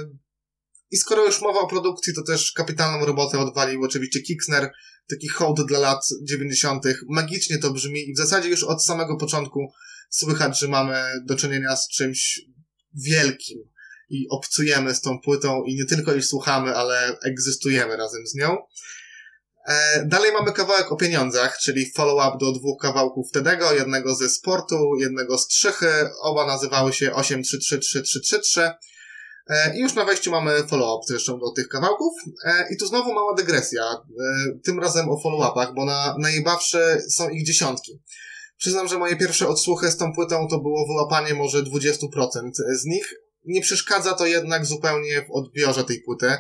I 0.90 0.96
skoro 0.96 1.24
już 1.24 1.40
mowa 1.40 1.60
o 1.60 1.68
produkcji, 1.68 2.14
to 2.14 2.22
też 2.22 2.52
kapitalną 2.52 3.06
robotę 3.06 3.38
odwalił 3.38 3.84
oczywiście 3.84 4.22
Kixner, 4.22 4.70
taki 5.10 5.28
hołd 5.28 5.66
dla 5.66 5.78
lat 5.78 6.06
90. 6.22 6.84
Magicznie 7.08 7.58
to 7.58 7.70
brzmi 7.70 8.08
i 8.08 8.14
w 8.14 8.18
zasadzie 8.18 8.48
już 8.48 8.64
od 8.64 8.84
samego 8.84 9.16
początku 9.16 9.72
słychać, 10.10 10.58
że 10.58 10.68
mamy 10.68 11.02
do 11.24 11.36
czynienia 11.36 11.76
z 11.76 11.88
czymś 11.88 12.40
wielkim 12.94 13.58
i 14.08 14.26
obcujemy 14.30 14.94
z 14.94 15.00
tą 15.00 15.20
płytą 15.20 15.62
i 15.64 15.74
nie 15.74 15.84
tylko 15.84 16.12
jej 16.12 16.22
słuchamy, 16.22 16.76
ale 16.76 17.18
egzystujemy 17.24 17.96
razem 17.96 18.26
z 18.26 18.34
nią. 18.34 18.56
E, 19.68 20.04
dalej 20.06 20.32
mamy 20.32 20.52
kawałek 20.52 20.92
o 20.92 20.96
pieniądzach, 20.96 21.58
czyli 21.58 21.92
follow-up 21.96 22.38
do 22.40 22.52
dwóch 22.52 22.80
kawałków 22.80 23.30
Tedego, 23.32 23.72
jednego 23.72 24.14
ze 24.14 24.28
sportu, 24.28 24.96
jednego 25.00 25.38
z 25.38 25.46
Trzychy, 25.46 25.90
oba 26.22 26.46
nazywały 26.46 26.92
się 26.92 27.10
833333. 27.10 28.70
E, 29.48 29.76
I 29.76 29.80
już 29.80 29.94
na 29.94 30.04
wejściu 30.04 30.30
mamy 30.30 30.66
follow-up 30.66 31.04
zresztą 31.08 31.38
do 31.38 31.50
tych 31.50 31.68
kawałków. 31.68 32.12
E, 32.44 32.66
I 32.74 32.76
tu 32.76 32.86
znowu 32.86 33.14
mała 33.14 33.34
dygresja, 33.34 33.82
tym 34.64 34.80
razem 34.80 35.08
o 35.08 35.20
follow-upach, 35.24 35.74
bo 35.74 35.84
na 35.84 36.14
najbawsze 36.18 37.02
są 37.10 37.28
ich 37.28 37.46
dziesiątki. 37.46 38.02
Przyznam, 38.58 38.88
że 38.88 38.98
moje 38.98 39.16
pierwsze 39.16 39.48
odsłuchy 39.48 39.90
z 39.90 39.96
tą 39.96 40.12
płytą 40.14 40.46
to 40.50 40.58
było 40.60 40.86
wyłapanie 40.86 41.34
może 41.34 41.62
20% 41.62 42.50
z 42.74 42.84
nich, 42.84 43.14
nie 43.44 43.60
przeszkadza 43.60 44.14
to 44.14 44.26
jednak 44.26 44.66
zupełnie 44.66 45.22
w 45.22 45.30
odbiorze 45.30 45.84
tej 45.84 46.00
płyty. 46.00 46.36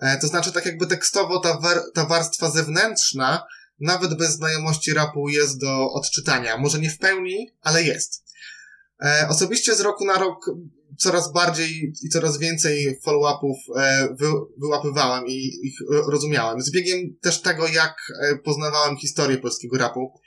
E, 0.00 0.18
to 0.18 0.26
znaczy, 0.26 0.52
tak 0.52 0.66
jakby 0.66 0.86
tekstowo 0.86 1.40
ta, 1.40 1.58
ta 1.94 2.06
warstwa 2.06 2.50
zewnętrzna, 2.50 3.46
nawet 3.80 4.14
bez 4.14 4.30
znajomości 4.30 4.94
rapu, 4.94 5.28
jest 5.28 5.60
do 5.60 5.90
odczytania. 5.90 6.56
Może 6.56 6.78
nie 6.78 6.90
w 6.90 6.98
pełni, 6.98 7.54
ale 7.62 7.82
jest. 7.82 8.24
E, 9.04 9.26
osobiście 9.28 9.74
z 9.74 9.80
roku 9.80 10.04
na 10.04 10.18
rok 10.18 10.50
coraz 10.98 11.32
bardziej 11.32 11.92
i 12.02 12.08
coraz 12.08 12.38
więcej 12.38 13.00
follow-upów 13.04 13.56
e, 13.76 14.08
wy, 14.18 14.26
wyłapywałem 14.58 15.26
i 15.26 15.60
ich 15.62 15.78
rozumiałem. 16.08 16.60
Z 16.60 16.70
biegiem 16.70 17.16
też 17.20 17.40
tego, 17.40 17.68
jak 17.68 17.96
poznawałem 18.44 18.96
historię 18.96 19.38
polskiego 19.38 19.78
rapu, 19.78 20.12
E, 20.14 20.23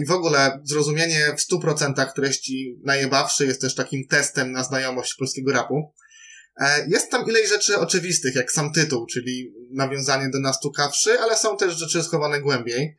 I 0.00 0.06
w 0.06 0.10
ogóle 0.10 0.60
zrozumienie 0.64 1.36
w 1.36 1.52
100% 1.52 2.12
treści 2.12 2.80
najebawszy 2.84 3.46
jest 3.46 3.60
też 3.60 3.74
takim 3.74 4.06
testem 4.06 4.52
na 4.52 4.64
znajomość 4.64 5.14
polskiego 5.14 5.52
rapu. 5.52 5.92
E, 6.60 6.86
jest 6.88 7.10
tam 7.10 7.26
ileś 7.26 7.48
rzeczy 7.48 7.78
oczywistych, 7.78 8.34
jak 8.34 8.52
sam 8.52 8.72
tytuł, 8.72 9.06
czyli 9.06 9.52
nawiązanie 9.70 10.28
do 10.30 10.40
nastukawszy, 10.40 11.20
ale 11.20 11.36
są 11.36 11.56
też 11.56 11.74
rzeczy 11.76 12.02
schowane 12.02 12.40
głębiej. 12.40 12.96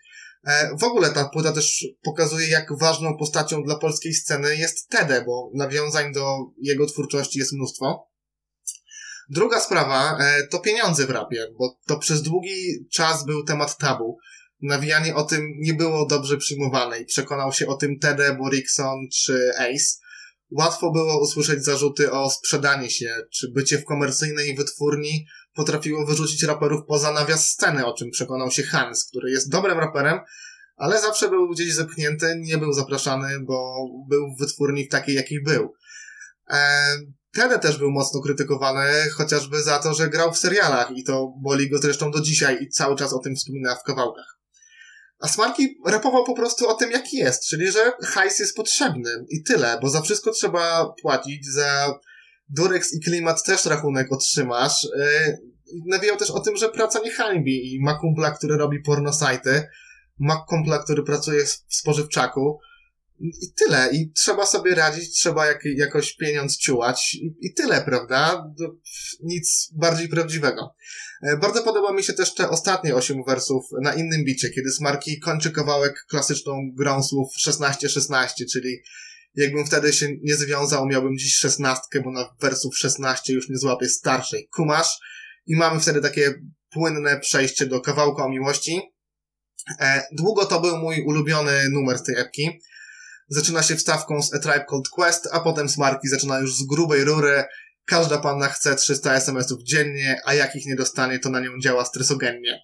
E, 0.48 0.70
w 0.80 0.84
ogóle 0.84 1.10
ta 1.10 1.30
płyta 1.30 1.52
też 1.52 1.86
pokazuje, 2.04 2.48
jak 2.48 2.78
ważną 2.80 3.18
postacią 3.18 3.64
dla 3.64 3.78
polskiej 3.78 4.14
sceny 4.14 4.56
jest 4.56 4.90
Tede, 4.90 5.24
bo 5.26 5.52
nawiązań 5.54 6.14
do 6.14 6.38
jego 6.62 6.86
twórczości 6.86 7.40
jest 7.40 7.54
mnóstwo. 7.54 8.08
Druga 9.30 9.60
sprawa 9.60 10.18
to 10.52 10.60
pieniądze 10.60 11.08
w 11.08 11.10
rapie, 11.10 11.48
bo 11.60 11.80
to 11.88 12.00
przez 12.00 12.22
długi 12.22 12.88
czas 12.92 13.26
był 13.26 13.44
temat 13.44 13.78
tabu. 13.78 14.18
Nawijanie 14.62 15.16
o 15.16 15.24
tym 15.24 15.54
nie 15.60 15.74
było 15.74 16.06
dobrze 16.06 16.38
przyjmowane 16.38 17.00
i 17.00 17.06
przekonał 17.06 17.54
się 17.54 17.68
o 17.68 17.76
tym 17.76 18.00
Tede, 18.00 18.36
Borikson 18.36 18.98
czy 19.14 19.52
Ace. 19.58 20.08
Łatwo 20.52 20.92
było 20.92 21.22
usłyszeć 21.22 21.66
zarzuty 21.66 22.12
o 22.12 22.30
sprzedanie 22.30 22.90
się, 22.90 23.16
czy 23.34 23.52
bycie 23.52 23.78
w 23.78 23.86
komercyjnej 23.86 24.56
wytwórni 24.56 25.26
potrafiło 25.54 26.06
wyrzucić 26.06 26.44
raperów 26.44 26.82
poza 26.88 27.12
nawias 27.12 27.50
sceny, 27.50 27.86
o 27.86 27.94
czym 27.94 28.10
przekonał 28.12 28.52
się 28.52 28.64
Hans, 28.64 29.06
który 29.10 29.32
jest 29.32 29.50
dobrym 29.50 29.80
raperem, 29.80 30.20
ale 30.76 31.02
zawsze 31.02 31.30
był 31.30 31.50
gdzieś 31.50 31.74
zepchnięty, 31.74 32.36
nie 32.40 32.58
był 32.58 32.74
zapraszany, 32.74 33.40
bo 33.40 33.76
był 34.10 34.36
w 34.36 34.40
wytwórni 34.40 34.88
takiej, 34.88 35.16
jakiej 35.16 35.44
był. 35.44 35.74
Eee, 36.48 36.58
Tede 37.32 37.60
też 37.60 37.78
był 37.78 37.92
mocno 37.92 38.22
krytykowany, 38.22 39.10
chociażby 39.10 39.62
za 39.62 39.80
to, 39.80 39.94
że 39.94 40.10
grał 40.10 40.34
w 40.34 40.38
serialach 40.38 40.92
i 40.96 41.04
to 41.04 41.34
boli 41.42 41.70
go 41.70 41.78
zresztą 41.78 42.12
do 42.12 42.22
dzisiaj 42.22 42.58
i 42.64 42.70
cały 42.70 42.96
czas 42.96 43.14
o 43.14 43.20
tym 43.20 43.36
wspomina 43.36 43.76
w 43.76 43.84
kawałkach. 43.84 44.37
A 45.20 45.28
Smarki 45.28 45.78
rapował 45.86 46.24
po 46.24 46.34
prostu 46.34 46.68
o 46.68 46.74
tym, 46.74 46.92
jaki 46.92 47.18
jest, 47.18 47.48
czyli 47.48 47.72
że 47.72 47.92
hajs 48.04 48.40
jest 48.40 48.56
potrzebny 48.56 49.10
i 49.30 49.44
tyle, 49.44 49.80
bo 49.82 49.90
za 49.90 50.02
wszystko 50.02 50.32
trzeba 50.32 50.94
płacić, 51.02 51.46
za 51.52 52.00
Durex 52.50 52.94
i 52.94 53.00
klimat 53.00 53.44
też 53.44 53.66
rachunek 53.66 54.12
otrzymasz. 54.12 54.84
Yy, 54.84 55.38
nawijał 55.86 56.18
też 56.18 56.32
o 56.32 56.40
tym, 56.40 56.58
że 56.58 56.70
praca 56.70 57.00
nie 57.00 57.12
hańbi 57.12 57.76
i 57.76 57.80
ma 57.84 58.00
kumpla, 58.00 58.32
który 58.32 58.58
robi 58.58 58.82
pornosajty, 58.82 59.64
ma 60.20 60.46
kumpla, 60.50 60.80
który 60.80 61.04
pracuje 61.04 61.46
w 61.46 61.76
spożywczaku, 61.76 62.60
i 63.20 63.54
tyle. 63.54 63.90
I 63.94 64.12
trzeba 64.12 64.46
sobie 64.46 64.76
radzić, 64.76 65.14
trzeba 65.14 65.46
jak, 65.46 65.62
jakoś 65.76 66.16
pieniądz 66.16 66.58
ciułać 66.58 67.14
i, 67.14 67.36
i 67.42 67.54
tyle, 67.54 67.82
prawda? 67.82 68.44
Nic 69.24 69.70
bardziej 69.74 70.10
prawdziwego. 70.10 70.76
E, 71.24 71.38
bardzo 71.38 71.64
podoba 71.64 71.94
mi 71.94 72.04
się 72.04 72.14
też 72.14 72.34
te 72.34 72.50
ostatnie 72.50 72.96
osiem 72.96 73.18
wersów 73.28 73.66
na 73.82 73.94
innym 73.94 74.24
bicie, 74.26 74.50
kiedy 74.50 74.72
Smarki 74.72 75.20
kończy 75.20 75.52
kawałek 75.52 76.06
klasyczną 76.10 76.54
grą 76.74 77.04
słów 77.04 77.30
16-16, 77.48 78.28
czyli 78.52 78.78
jakbym 79.36 79.66
wtedy 79.66 79.94
się 79.94 80.08
nie 80.24 80.36
związał, 80.36 80.86
miałbym 80.86 81.18
dziś 81.18 81.36
szesnastkę, 81.36 82.02
bo 82.02 82.12
na 82.12 82.36
wersów 82.42 82.78
16 82.78 83.34
już 83.34 83.50
nie 83.50 83.58
złapię 83.58 83.90
starszej. 83.90 84.48
Kumasz? 84.52 85.00
I 85.46 85.56
mamy 85.56 85.80
wtedy 85.80 86.02
takie 86.02 86.34
płynne 86.70 87.20
przejście 87.20 87.66
do 87.66 87.82
kawałka 87.82 88.24
o 88.24 88.30
miłości. 88.30 88.82
E, 89.80 90.04
długo 90.12 90.46
to 90.46 90.62
był 90.62 90.78
mój 90.78 91.04
ulubiony 91.08 91.70
numer 91.70 91.98
z 91.98 92.04
tej 92.04 92.16
epki 92.16 92.60
zaczyna 93.29 93.63
się 93.63 93.75
wstawką 93.75 94.22
z 94.22 94.34
A 94.34 94.39
Tribe 94.39 94.65
Called 94.69 94.89
Quest, 94.89 95.27
a 95.31 95.39
potem 95.39 95.69
smarki 95.69 96.07
zaczyna 96.07 96.39
już 96.39 96.55
z 96.55 96.63
grubej 96.63 97.03
rury. 97.03 97.43
Każda 97.86 98.17
panna 98.17 98.48
chce 98.48 98.75
300 98.75 99.15
SMS-ów 99.15 99.63
dziennie, 99.63 100.22
a 100.25 100.34
jak 100.34 100.55
ich 100.55 100.65
nie 100.65 100.75
dostanie, 100.75 101.19
to 101.19 101.29
na 101.29 101.39
nią 101.39 101.50
działa 101.62 101.86
stresogennie. 101.86 102.62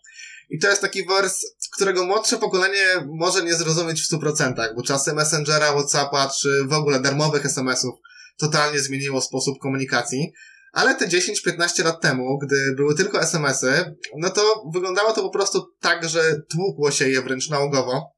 I 0.50 0.60
to 0.60 0.70
jest 0.70 0.82
taki 0.82 1.06
wers, 1.06 1.46
którego 1.76 2.06
młodsze 2.06 2.38
pokolenie 2.38 2.86
może 3.06 3.44
nie 3.44 3.56
zrozumieć 3.56 4.02
w 4.02 4.12
100%, 4.12 4.54
bo 4.76 4.84
czasy 4.84 5.14
Messengera, 5.14 5.72
Whatsappa, 5.72 6.30
czy 6.40 6.64
w 6.66 6.74
ogóle 6.74 7.00
darmowych 7.00 7.46
SMS-ów 7.46 7.94
totalnie 8.38 8.80
zmieniło 8.80 9.22
sposób 9.22 9.60
komunikacji. 9.60 10.34
Ale 10.74 10.96
te 10.96 11.08
10-15 11.08 11.84
lat 11.84 12.02
temu, 12.02 12.40
gdy 12.40 12.74
były 12.76 12.96
tylko 12.96 13.22
SMS-y, 13.22 13.96
no 14.18 14.30
to 14.30 14.64
wyglądało 14.74 15.14
to 15.14 15.22
po 15.22 15.30
prostu 15.30 15.74
tak, 15.80 16.10
że 16.10 16.42
tłukło 16.50 16.92
się 16.92 17.10
je 17.10 17.22
wręcz 17.22 17.50
nałogowo 17.50 18.13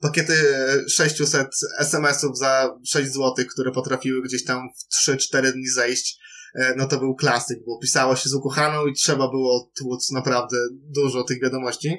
pakiety 0.00 0.34
600 0.88 1.48
SMS-ów 1.78 2.38
za 2.38 2.78
6 2.86 3.12
zł, 3.12 3.34
które 3.50 3.72
potrafiły 3.72 4.22
gdzieś 4.22 4.44
tam 4.44 4.68
w 4.78 5.08
3-4 5.08 5.52
dni 5.52 5.68
zejść, 5.68 6.18
e, 6.54 6.74
no 6.76 6.88
to 6.88 6.98
był 6.98 7.14
klasyk, 7.14 7.58
bo 7.66 7.78
pisało 7.78 8.16
się 8.16 8.28
z 8.28 8.34
ukochaną 8.34 8.86
i 8.86 8.94
trzeba 8.94 9.28
było 9.28 9.70
tłuc 9.78 10.10
naprawdę 10.10 10.56
dużo 10.72 11.24
tych 11.24 11.42
wiadomości. 11.42 11.98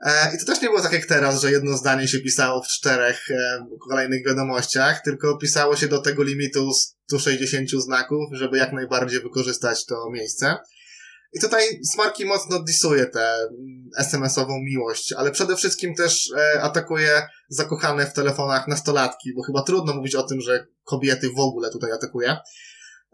E, 0.00 0.34
I 0.34 0.38
to 0.38 0.44
też 0.46 0.62
nie 0.62 0.68
było 0.68 0.80
tak 0.80 0.92
jak 0.92 1.06
teraz, 1.06 1.42
że 1.42 1.50
jedno 1.50 1.76
zdanie 1.76 2.08
się 2.08 2.18
pisało 2.18 2.62
w 2.62 2.68
czterech 2.68 3.30
e, 3.30 3.66
kolejnych 3.88 4.26
wiadomościach, 4.26 5.02
tylko 5.04 5.36
pisało 5.36 5.76
się 5.76 5.88
do 5.88 5.98
tego 5.98 6.22
limitu 6.22 6.70
160 6.72 7.70
znaków, 7.70 8.28
żeby 8.32 8.58
jak 8.58 8.72
najbardziej 8.72 9.20
wykorzystać 9.20 9.86
to 9.86 10.10
miejsce. 10.10 10.56
I 11.32 11.40
tutaj 11.40 11.62
Smarki 11.92 12.24
mocno 12.24 12.62
disuje 12.62 13.06
tę 13.06 13.48
SMS-ową 13.98 14.58
miłość, 14.58 15.12
ale 15.12 15.30
przede 15.30 15.56
wszystkim 15.56 15.94
też 15.94 16.32
e, 16.36 16.62
atakuje 16.62 17.28
zakochane 17.48 18.06
w 18.06 18.12
telefonach 18.12 18.68
nastolatki, 18.68 19.34
bo 19.34 19.42
chyba 19.42 19.62
trudno 19.62 19.94
mówić 19.94 20.14
o 20.14 20.22
tym, 20.22 20.40
że 20.40 20.66
kobiety 20.84 21.30
w 21.36 21.38
ogóle 21.38 21.70
tutaj 21.70 21.92
atakuje. 21.92 22.36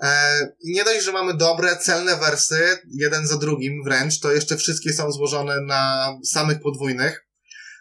E, 0.03 0.39
nie 0.65 0.85
dość, 0.85 1.05
że 1.05 1.13
mamy 1.13 1.35
dobre, 1.35 1.77
celne 1.77 2.17
wersy, 2.17 2.79
jeden 2.91 3.27
za 3.27 3.37
drugim 3.37 3.83
wręcz, 3.85 4.21
to 4.21 4.33
jeszcze 4.33 4.57
wszystkie 4.57 4.93
są 4.93 5.13
złożone 5.13 5.61
na 5.61 6.13
samych 6.25 6.61
podwójnych. 6.61 7.27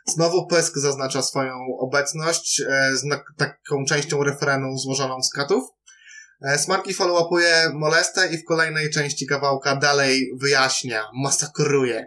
Znowu 0.07 0.47
Pysk 0.47 0.77
zaznacza 0.77 1.21
swoją 1.21 1.53
obecność 1.79 2.61
e, 2.61 2.95
z 2.95 3.03
taką 3.37 3.85
częścią 3.85 4.23
refrenu 4.23 4.77
złożoną 4.77 5.23
z 5.23 5.29
katów. 5.29 5.63
E, 6.43 6.57
Smarki 6.57 6.93
follow-upuje 6.93 7.73
molestę 7.73 8.27
i 8.33 8.37
w 8.37 8.45
kolejnej 8.45 8.89
części 8.89 9.27
kawałka 9.27 9.75
dalej 9.75 10.31
wyjaśnia, 10.41 11.03
masakruje 11.23 12.05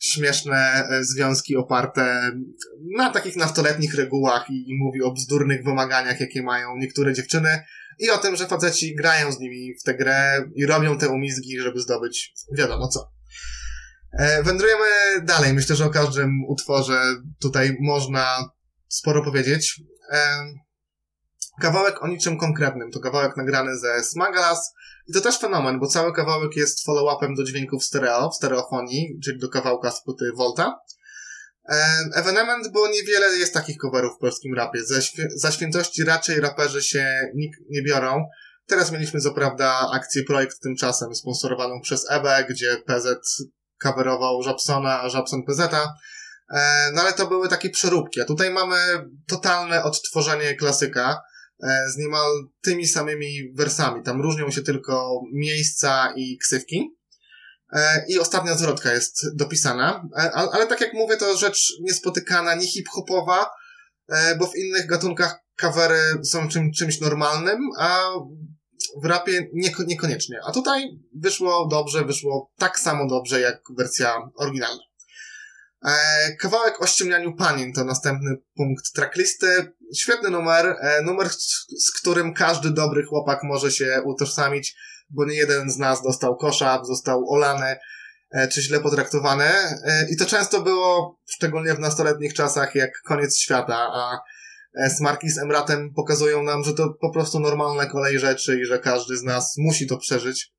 śmieszne 0.00 0.88
e, 0.90 1.04
związki 1.04 1.56
oparte 1.56 2.32
na 2.96 3.10
takich 3.10 3.36
nastoletnich 3.36 3.94
regułach 3.94 4.50
i, 4.50 4.70
i 4.70 4.78
mówi 4.78 5.02
o 5.02 5.12
bzdurnych 5.12 5.64
wymaganiach, 5.64 6.20
jakie 6.20 6.42
mają 6.42 6.76
niektóre 6.76 7.12
dziewczyny 7.14 7.64
i 7.98 8.10
o 8.10 8.18
tym, 8.18 8.36
że 8.36 8.46
faceci 8.46 8.94
grają 8.94 9.32
z 9.32 9.38
nimi 9.38 9.74
w 9.80 9.82
tę 9.82 9.94
grę 9.94 10.44
i 10.54 10.66
robią 10.66 10.98
te 10.98 11.08
umizgi, 11.08 11.60
żeby 11.60 11.80
zdobyć 11.80 12.32
wiadomo 12.52 12.88
co. 12.88 13.12
E, 14.12 14.42
wędrujemy 14.42 14.84
dalej. 15.22 15.54
Myślę, 15.54 15.76
że 15.76 15.84
o 15.84 15.90
każdym 15.90 16.30
utworze 16.48 17.00
tutaj 17.40 17.76
można 17.80 18.50
sporo 18.88 19.24
powiedzieć. 19.24 19.80
Kawałek 21.60 22.02
o 22.02 22.08
niczym 22.08 22.38
konkretnym. 22.38 22.90
To 22.90 23.00
kawałek 23.00 23.36
nagrany 23.36 23.78
ze 23.78 24.04
Smagalas 24.04 24.74
i 25.06 25.12
to 25.12 25.20
też 25.20 25.38
fenomen, 25.38 25.78
bo 25.80 25.86
cały 25.86 26.12
kawałek 26.12 26.56
jest 26.56 26.86
follow-upem 26.86 27.36
do 27.36 27.44
dźwięków 27.44 27.84
stereo, 27.84 28.30
w 28.30 28.36
stereofonii, 28.36 29.20
czyli 29.24 29.38
do 29.38 29.48
kawałka 29.48 29.90
z 29.90 30.02
płyty 30.04 30.24
Volta. 30.36 30.78
Evenement, 32.14 32.68
bo 32.72 32.88
niewiele 32.88 33.36
jest 33.36 33.54
takich 33.54 33.76
coverów 33.76 34.16
w 34.16 34.20
polskim 34.20 34.54
rapie. 34.54 34.84
Za, 34.84 34.98
świ- 34.98 35.28
za 35.36 35.52
świętości 35.52 36.04
raczej 36.04 36.40
raperzy 36.40 36.82
się 36.82 37.30
nikt 37.34 37.60
nie 37.70 37.82
biorą. 37.82 38.24
Teraz 38.66 38.92
mieliśmy 38.92 39.20
co 39.20 39.30
prawda 39.30 39.90
akcję 39.92 40.22
Projekt 40.24 40.60
Tymczasem 40.60 41.14
sponsorowaną 41.14 41.80
przez 41.80 42.10
EBE, 42.10 42.44
gdzie 42.50 42.76
PZ 42.86 43.06
coverował 43.82 44.42
Żabsona, 44.42 45.00
a 45.00 45.08
Żabson 45.08 45.42
PZ. 45.42 45.60
E, 46.54 46.90
no 46.94 47.02
ale 47.02 47.12
to 47.12 47.26
były 47.26 47.48
takie 47.48 47.70
przeróbki, 47.70 48.20
a 48.20 48.24
tutaj 48.24 48.50
mamy 48.50 48.76
totalne 49.28 49.82
odtworzenie 49.82 50.54
klasyka. 50.54 51.20
E, 51.62 51.90
z 51.94 51.96
niemal 51.96 52.30
tymi 52.60 52.86
samymi 52.86 53.52
wersami. 53.54 54.02
Tam 54.02 54.22
różnią 54.22 54.50
się 54.50 54.62
tylko 54.62 55.20
miejsca 55.32 56.12
i 56.16 56.38
ksywki. 56.38 56.96
E, 57.72 58.04
I 58.08 58.18
ostatnia 58.18 58.54
zwrotka 58.54 58.92
jest 58.92 59.36
dopisana, 59.36 60.08
e, 60.16 60.32
ale 60.32 60.66
tak 60.66 60.80
jak 60.80 60.94
mówię, 60.94 61.16
to 61.16 61.36
rzecz 61.36 61.72
niespotykana, 61.80 62.54
nie 62.54 62.66
hip-hopowa, 62.66 63.50
bo 64.38 64.46
w 64.46 64.56
innych 64.56 64.86
gatunkach 64.86 65.40
kawery 65.56 66.00
są 66.24 66.48
czym, 66.48 66.72
czymś 66.72 67.00
normalnym, 67.00 67.58
a 67.78 68.08
w 69.02 69.04
rapie 69.04 69.48
nieko, 69.52 69.82
niekoniecznie. 69.82 70.40
A 70.46 70.52
tutaj 70.52 70.98
wyszło 71.14 71.68
dobrze, 71.70 72.04
wyszło 72.04 72.52
tak 72.56 72.78
samo 72.78 73.06
dobrze 73.06 73.40
jak 73.40 73.62
wersja 73.76 74.30
oryginalna. 74.36 74.87
E, 75.84 76.36
kawałek 76.36 76.82
o 76.82 76.86
ściemnianiu 76.86 77.36
panin 77.36 77.72
to 77.72 77.84
następny 77.84 78.36
punkt 78.56 78.92
tracklisty. 78.92 79.72
Świetny 79.96 80.30
numer, 80.30 80.76
e, 80.80 81.02
numer 81.02 81.28
z 81.78 81.92
którym 82.00 82.34
każdy 82.34 82.70
dobry 82.70 83.04
chłopak 83.04 83.42
może 83.42 83.70
się 83.70 84.02
utożsamić, 84.04 84.76
bo 85.10 85.24
nie 85.24 85.34
jeden 85.34 85.70
z 85.70 85.78
nas 85.78 86.02
dostał 86.02 86.36
kosza, 86.36 86.84
został 86.84 87.30
olany, 87.30 87.76
e, 88.30 88.48
czy 88.48 88.62
źle 88.62 88.80
potraktowany. 88.80 89.44
I 90.10 90.16
to 90.16 90.26
często 90.26 90.62
było, 90.62 91.20
szczególnie 91.26 91.74
w 91.74 91.78
nastoletnich 91.78 92.34
czasach, 92.34 92.74
jak 92.74 92.90
koniec 93.04 93.38
świata, 93.38 93.76
a 93.76 94.20
Smarki 94.96 95.30
z 95.30 95.38
Emratem 95.38 95.94
pokazują 95.94 96.42
nam, 96.42 96.64
że 96.64 96.74
to 96.74 96.94
po 97.00 97.12
prostu 97.12 97.40
normalne 97.40 97.86
kolej 97.86 98.18
rzeczy 98.18 98.60
i 98.60 98.64
że 98.64 98.78
każdy 98.78 99.16
z 99.16 99.22
nas 99.22 99.54
musi 99.58 99.86
to 99.86 99.98
przeżyć 99.98 100.52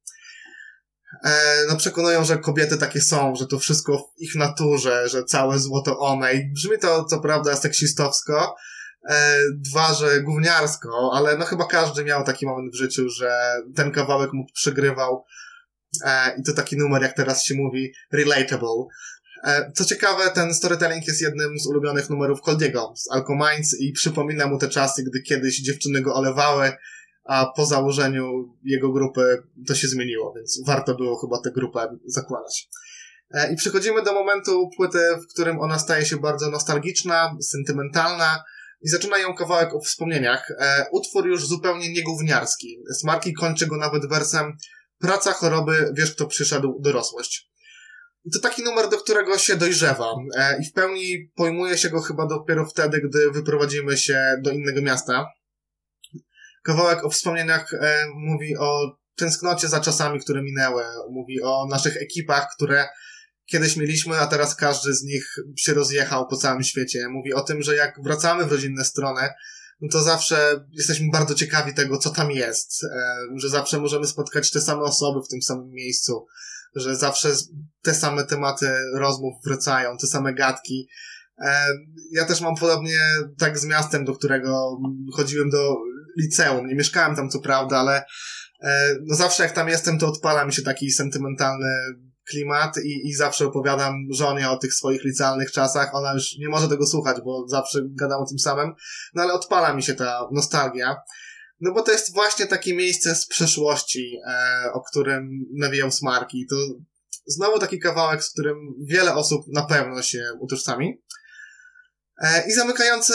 no 1.69 1.77
przekonują, 1.77 2.25
że 2.25 2.37
kobiety 2.37 2.77
takie 2.77 3.01
są, 3.01 3.35
że 3.35 3.47
to 3.47 3.59
wszystko 3.59 3.97
w 3.97 4.21
ich 4.21 4.35
naturze, 4.35 5.09
że 5.09 5.23
całe 5.23 5.59
złoto 5.59 5.99
one 5.99 6.33
i 6.33 6.53
brzmi 6.53 6.79
to 6.79 7.05
co 7.05 7.19
prawda 7.19 7.55
seksistowsko, 7.55 8.55
e, 9.09 9.39
dwa, 9.53 9.93
że 9.93 10.21
gówniarsko, 10.21 11.11
ale 11.13 11.37
no 11.37 11.45
chyba 11.45 11.65
każdy 11.65 12.03
miał 12.03 12.23
taki 12.23 12.45
moment 12.45 12.73
w 12.73 12.77
życiu, 12.77 13.09
że 13.09 13.61
ten 13.75 13.91
kawałek 13.91 14.33
mu 14.33 14.45
przegrywał 14.53 15.25
e, 16.05 16.35
i 16.39 16.43
to 16.43 16.53
taki 16.53 16.77
numer, 16.77 17.01
jak 17.01 17.15
teraz 17.15 17.45
się 17.45 17.55
mówi, 17.55 17.93
relatable. 18.11 18.85
E, 19.43 19.71
co 19.75 19.85
ciekawe, 19.85 20.31
ten 20.31 20.53
storytelling 20.53 21.07
jest 21.07 21.21
jednym 21.21 21.59
z 21.59 21.67
ulubionych 21.67 22.09
numerów 22.09 22.41
Coldiego 22.41 22.93
z 22.95 23.11
Alcominds 23.11 23.79
i 23.79 23.91
przypomina 23.91 24.47
mu 24.47 24.57
te 24.57 24.69
czasy, 24.69 25.03
gdy 25.03 25.21
kiedyś 25.21 25.61
dziewczyny 25.61 26.01
go 26.01 26.13
olewały, 26.13 26.71
a 27.29 27.45
po 27.55 27.65
założeniu 27.65 28.55
jego 28.63 28.91
grupy 28.91 29.43
to 29.67 29.75
się 29.75 29.87
zmieniło, 29.87 30.33
więc 30.35 30.61
warto 30.65 30.95
było 30.95 31.17
chyba 31.17 31.41
tę 31.41 31.51
grupę 31.51 31.97
zakładać. 32.05 32.69
I 33.53 33.55
przechodzimy 33.55 34.03
do 34.03 34.13
momentu 34.13 34.69
płyty, 34.77 34.99
w 35.23 35.33
którym 35.33 35.59
ona 35.59 35.79
staje 35.79 36.05
się 36.05 36.17
bardzo 36.17 36.49
nostalgiczna, 36.49 37.37
sentymentalna 37.41 38.43
i 38.81 38.89
zaczyna 38.89 39.17
ją 39.17 39.35
kawałek 39.35 39.75
o 39.75 39.79
wspomnieniach. 39.79 40.47
Utwór 40.91 41.27
już 41.27 41.47
zupełnie 41.47 41.93
niegówniarski. 41.93 42.79
Smarki 42.99 43.33
kończy 43.33 43.67
go 43.67 43.77
nawet 43.77 44.09
wersem 44.09 44.57
Praca, 44.99 45.31
choroby, 45.31 45.91
wiesz 45.93 46.15
kto 46.15 46.27
przyszedł, 46.27 46.79
dorosłość. 46.81 47.49
I 48.25 48.31
to 48.31 48.39
taki 48.39 48.63
numer, 48.63 48.89
do 48.89 48.97
którego 48.97 49.37
się 49.37 49.55
dojrzewa 49.55 50.05
i 50.61 50.65
w 50.65 50.73
pełni 50.73 51.31
pojmuje 51.35 51.77
się 51.77 51.89
go 51.89 52.01
chyba 52.01 52.27
dopiero 52.27 52.65
wtedy, 52.65 53.01
gdy 53.01 53.31
wyprowadzimy 53.31 53.97
się 53.97 54.37
do 54.41 54.51
innego 54.51 54.81
miasta. 54.81 55.25
Kawałek 56.63 57.05
o 57.05 57.09
wspomnieniach 57.09 57.73
e, 57.73 58.05
mówi 58.15 58.57
o 58.57 58.97
tęsknocie 59.15 59.67
za 59.67 59.79
czasami, 59.79 60.19
które 60.19 60.43
minęły. 60.43 60.83
Mówi 61.09 61.41
o 61.41 61.67
naszych 61.69 61.97
ekipach, 61.97 62.47
które 62.55 62.87
kiedyś 63.45 63.77
mieliśmy, 63.77 64.19
a 64.19 64.27
teraz 64.27 64.55
każdy 64.55 64.93
z 64.93 65.03
nich 65.03 65.35
się 65.57 65.73
rozjechał 65.73 66.27
po 66.27 66.37
całym 66.37 66.63
świecie. 66.63 67.09
Mówi 67.09 67.33
o 67.33 67.41
tym, 67.41 67.61
że 67.61 67.75
jak 67.75 68.03
wracamy 68.03 68.45
w 68.45 68.51
rodzinne 68.51 68.85
strony, 68.85 69.21
no 69.81 69.87
to 69.91 70.01
zawsze 70.01 70.65
jesteśmy 70.71 71.07
bardzo 71.11 71.35
ciekawi 71.35 71.73
tego, 71.73 71.97
co 71.97 72.09
tam 72.09 72.31
jest. 72.31 72.83
E, 72.83 73.17
że 73.35 73.49
zawsze 73.49 73.79
możemy 73.79 74.07
spotkać 74.07 74.51
te 74.51 74.61
same 74.61 74.81
osoby 74.81 75.19
w 75.25 75.27
tym 75.27 75.41
samym 75.41 75.69
miejscu. 75.69 76.25
Że 76.75 76.95
zawsze 76.95 77.29
te 77.81 77.93
same 77.93 78.23
tematy 78.23 78.69
rozmów 78.95 79.33
wracają, 79.45 79.97
te 79.97 80.07
same 80.07 80.33
gadki. 80.33 80.87
E, 81.45 81.65
ja 82.11 82.25
też 82.25 82.41
mam 82.41 82.55
podobnie 82.55 82.99
tak 83.37 83.59
z 83.59 83.65
miastem, 83.65 84.05
do 84.05 84.13
którego 84.13 84.79
chodziłem 85.13 85.49
do 85.49 85.75
liceum. 86.17 86.67
Nie 86.67 86.75
mieszkałem 86.75 87.15
tam 87.15 87.29
co 87.29 87.39
prawda, 87.39 87.77
ale 87.77 88.03
e, 88.63 88.95
no 89.05 89.15
zawsze 89.15 89.43
jak 89.43 89.51
tam 89.51 89.69
jestem, 89.69 89.99
to 89.99 90.07
odpala 90.07 90.45
mi 90.45 90.53
się 90.53 90.61
taki 90.61 90.91
sentymentalny 90.91 91.67
klimat 92.29 92.77
i, 92.77 93.07
i 93.07 93.13
zawsze 93.13 93.45
opowiadam 93.45 93.93
żonie 94.11 94.49
o 94.49 94.57
tych 94.57 94.73
swoich 94.73 95.03
licealnych 95.03 95.51
czasach. 95.51 95.95
Ona 95.95 96.13
już 96.13 96.37
nie 96.37 96.49
może 96.49 96.67
tego 96.67 96.87
słuchać, 96.87 97.17
bo 97.25 97.47
zawsze 97.47 97.79
gadam 97.89 98.21
o 98.21 98.25
tym 98.25 98.39
samym. 98.39 98.73
No 99.13 99.23
ale 99.23 99.33
odpala 99.33 99.73
mi 99.73 99.83
się 99.83 99.93
ta 99.93 100.27
nostalgia. 100.31 100.95
No 101.61 101.73
bo 101.73 101.81
to 101.81 101.91
jest 101.91 102.13
właśnie 102.13 102.45
takie 102.45 102.75
miejsce 102.75 103.15
z 103.15 103.27
przeszłości, 103.27 104.17
e, 104.27 104.71
o 104.73 104.81
którym 104.81 105.29
nawijał 105.57 105.91
Smarki. 105.91 106.45
To 106.49 106.55
znowu 107.25 107.59
taki 107.59 107.79
kawałek, 107.79 108.23
z 108.23 108.31
którym 108.31 108.57
wiele 108.87 109.15
osób 109.15 109.45
na 109.53 109.65
pewno 109.65 110.01
się 110.01 110.23
utożsami. 110.39 111.01
E, 112.21 112.47
I 112.47 112.51
zamykający 112.51 113.13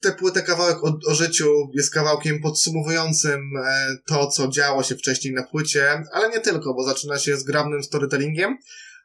tę 0.00 0.12
płytę 0.12 0.42
kawałek 0.42 0.84
o, 0.84 0.98
o, 1.08 1.14
życiu 1.14 1.70
jest 1.74 1.94
kawałkiem 1.94 2.40
podsumowującym 2.40 3.40
e, 3.64 3.96
to, 4.06 4.26
co 4.26 4.48
działo 4.48 4.82
się 4.82 4.94
wcześniej 4.94 5.34
na 5.34 5.42
płycie, 5.42 6.02
ale 6.12 6.28
nie 6.28 6.40
tylko, 6.40 6.74
bo 6.74 6.84
zaczyna 6.84 7.18
się 7.18 7.36
z 7.36 7.44
grabnym 7.44 7.82
storytellingiem, 7.82 8.56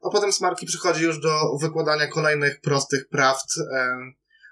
a 0.04 0.10
potem 0.10 0.34
Smarki 0.34 0.66
przychodzi 0.66 1.04
już 1.04 1.20
do 1.20 1.58
wykładania 1.62 2.08
kolejnych 2.08 2.62
prostych 2.62 3.10
prawd, 3.10 3.48
e, 3.76 3.98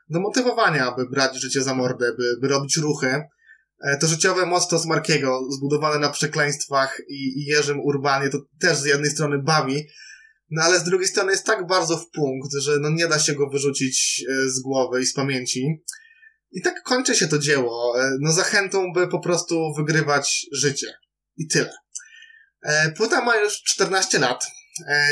do 0.10 0.19
motywowania, 0.19 0.93
aby 0.93 1.10
brać 1.10 1.41
życie 1.41 1.62
za 1.62 1.75
mordę, 1.75 2.13
by, 2.17 2.38
by 2.41 2.48
robić 2.48 2.77
ruchy. 2.77 3.24
E, 3.83 3.98
to 3.98 4.07
życiowe 4.07 4.45
motto 4.45 4.79
Smarkiego, 4.79 5.39
zbudowane 5.51 6.00
na 6.00 6.10
przekleństwach 6.10 7.01
i, 7.10 7.39
i 7.39 7.45
Jerzym 7.45 7.79
Urbanie, 7.79 8.29
to 8.29 8.38
też 8.60 8.77
z 8.77 8.86
jednej 8.86 9.12
strony 9.12 9.39
bawi, 9.39 9.88
no 10.50 10.63
ale 10.63 10.79
z 10.79 10.83
drugiej 10.83 11.07
strony 11.07 11.31
jest 11.31 11.45
tak 11.45 11.67
bardzo 11.67 11.98
w 11.98 12.10
punkt, 12.10 12.53
że 12.53 12.77
no 12.79 12.89
nie 12.89 13.07
da 13.07 13.19
się 13.19 13.33
go 13.33 13.50
wyrzucić 13.50 14.25
z 14.48 14.60
głowy 14.60 15.01
i 15.01 15.05
z 15.05 15.13
pamięci. 15.13 15.83
I 16.51 16.62
tak 16.62 16.84
kończy 16.84 17.15
się 17.15 17.27
to 17.27 17.39
dzieło, 17.39 18.01
e, 18.01 18.17
no 18.20 18.31
zachętą, 18.31 18.93
by 18.93 19.08
po 19.08 19.20
prostu 19.20 19.74
wygrywać 19.77 20.46
życie. 20.51 20.93
I 21.38 21.48
tyle. 21.48 21.74
E, 22.62 22.91
płyta 22.91 23.22
ma 23.22 23.38
już 23.38 23.63
14 23.63 24.20
lat. 24.20 24.46
E, 24.88 25.08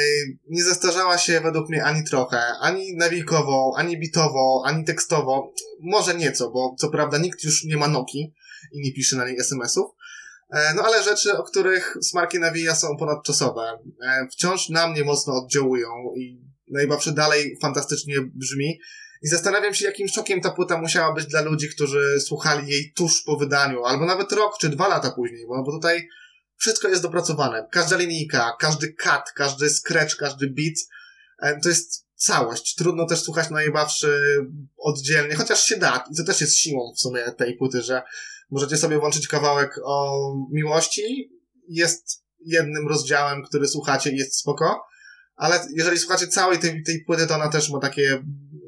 nie 0.49 0.63
zastarzała 0.63 1.17
się 1.17 1.41
według 1.41 1.69
mnie 1.69 1.83
ani 1.83 2.03
trochę, 2.03 2.41
ani 2.59 2.95
nawikowo, 2.95 3.73
ani 3.77 3.99
bitowo, 3.99 4.63
ani 4.65 4.85
tekstowo. 4.85 5.53
Może 5.81 6.15
nieco, 6.15 6.51
bo 6.51 6.75
co 6.79 6.89
prawda 6.89 7.17
nikt 7.17 7.43
już 7.43 7.63
nie 7.63 7.77
ma 7.77 7.87
Noki 7.87 8.33
i 8.71 8.81
nie 8.81 8.93
pisze 8.93 9.15
na 9.15 9.25
niej 9.25 9.39
SMS-ów. 9.39 9.91
No 10.75 10.83
ale 10.85 11.03
rzeczy, 11.03 11.37
o 11.37 11.43
których 11.43 11.97
smarki 12.01 12.39
nawija 12.39 12.75
są 12.75 12.97
ponadczasowe. 12.97 13.79
Wciąż 14.31 14.69
na 14.69 14.87
mnie 14.87 15.03
mocno 15.03 15.33
oddziałują 15.33 15.89
i 16.17 16.41
najbawsze 16.71 17.11
dalej 17.11 17.57
fantastycznie 17.61 18.15
brzmi. 18.35 18.79
I 19.21 19.27
zastanawiam 19.27 19.73
się, 19.73 19.85
jakim 19.85 20.07
szokiem 20.07 20.41
ta 20.41 20.51
płyta 20.51 20.77
musiała 20.77 21.13
być 21.13 21.25
dla 21.25 21.41
ludzi, 21.41 21.69
którzy 21.69 22.19
słuchali 22.19 22.67
jej 22.67 22.93
tuż 22.95 23.21
po 23.21 23.37
wydaniu, 23.37 23.85
albo 23.85 24.05
nawet 24.05 24.31
rok 24.31 24.57
czy 24.59 24.69
dwa 24.69 24.87
lata 24.87 25.11
później, 25.11 25.47
bo, 25.47 25.63
bo 25.63 25.71
tutaj 25.71 26.07
wszystko 26.55 26.87
jest 26.87 27.01
dopracowane. 27.01 27.67
Każda 27.71 27.97
linijka, 27.97 28.55
każdy 28.59 28.93
cut, 28.93 29.31
każdy 29.35 29.69
scratch, 29.69 30.15
każdy 30.15 30.47
beat, 30.47 30.75
e, 31.41 31.59
to 31.59 31.69
jest 31.69 32.07
całość. 32.15 32.75
Trudno 32.75 33.05
też 33.05 33.21
słuchać 33.21 33.49
najbawszy 33.49 34.19
oddzielnie, 34.77 35.35
chociaż 35.35 35.63
się 35.63 35.77
da. 35.77 36.03
I 36.11 36.15
to 36.15 36.23
też 36.23 36.41
jest 36.41 36.57
siłą 36.57 36.93
w 36.95 36.99
sumie 36.99 37.31
tej 37.31 37.57
płyty, 37.57 37.81
że 37.81 38.01
możecie 38.51 38.77
sobie 38.77 38.99
włączyć 38.99 39.27
kawałek 39.27 39.79
o 39.83 40.17
miłości, 40.51 41.31
jest 41.67 42.23
jednym 42.45 42.87
rozdziałem, 42.87 43.43
który 43.43 43.67
słuchacie 43.67 44.11
i 44.11 44.17
jest 44.17 44.39
spoko, 44.39 44.81
ale 45.35 45.59
jeżeli 45.75 45.99
słuchacie 45.99 46.27
całej 46.27 46.59
tej, 46.59 46.83
tej 46.83 47.03
płyty, 47.03 47.27
to 47.27 47.35
ona 47.35 47.49
też 47.49 47.69
ma 47.69 47.79
takie 47.79 48.23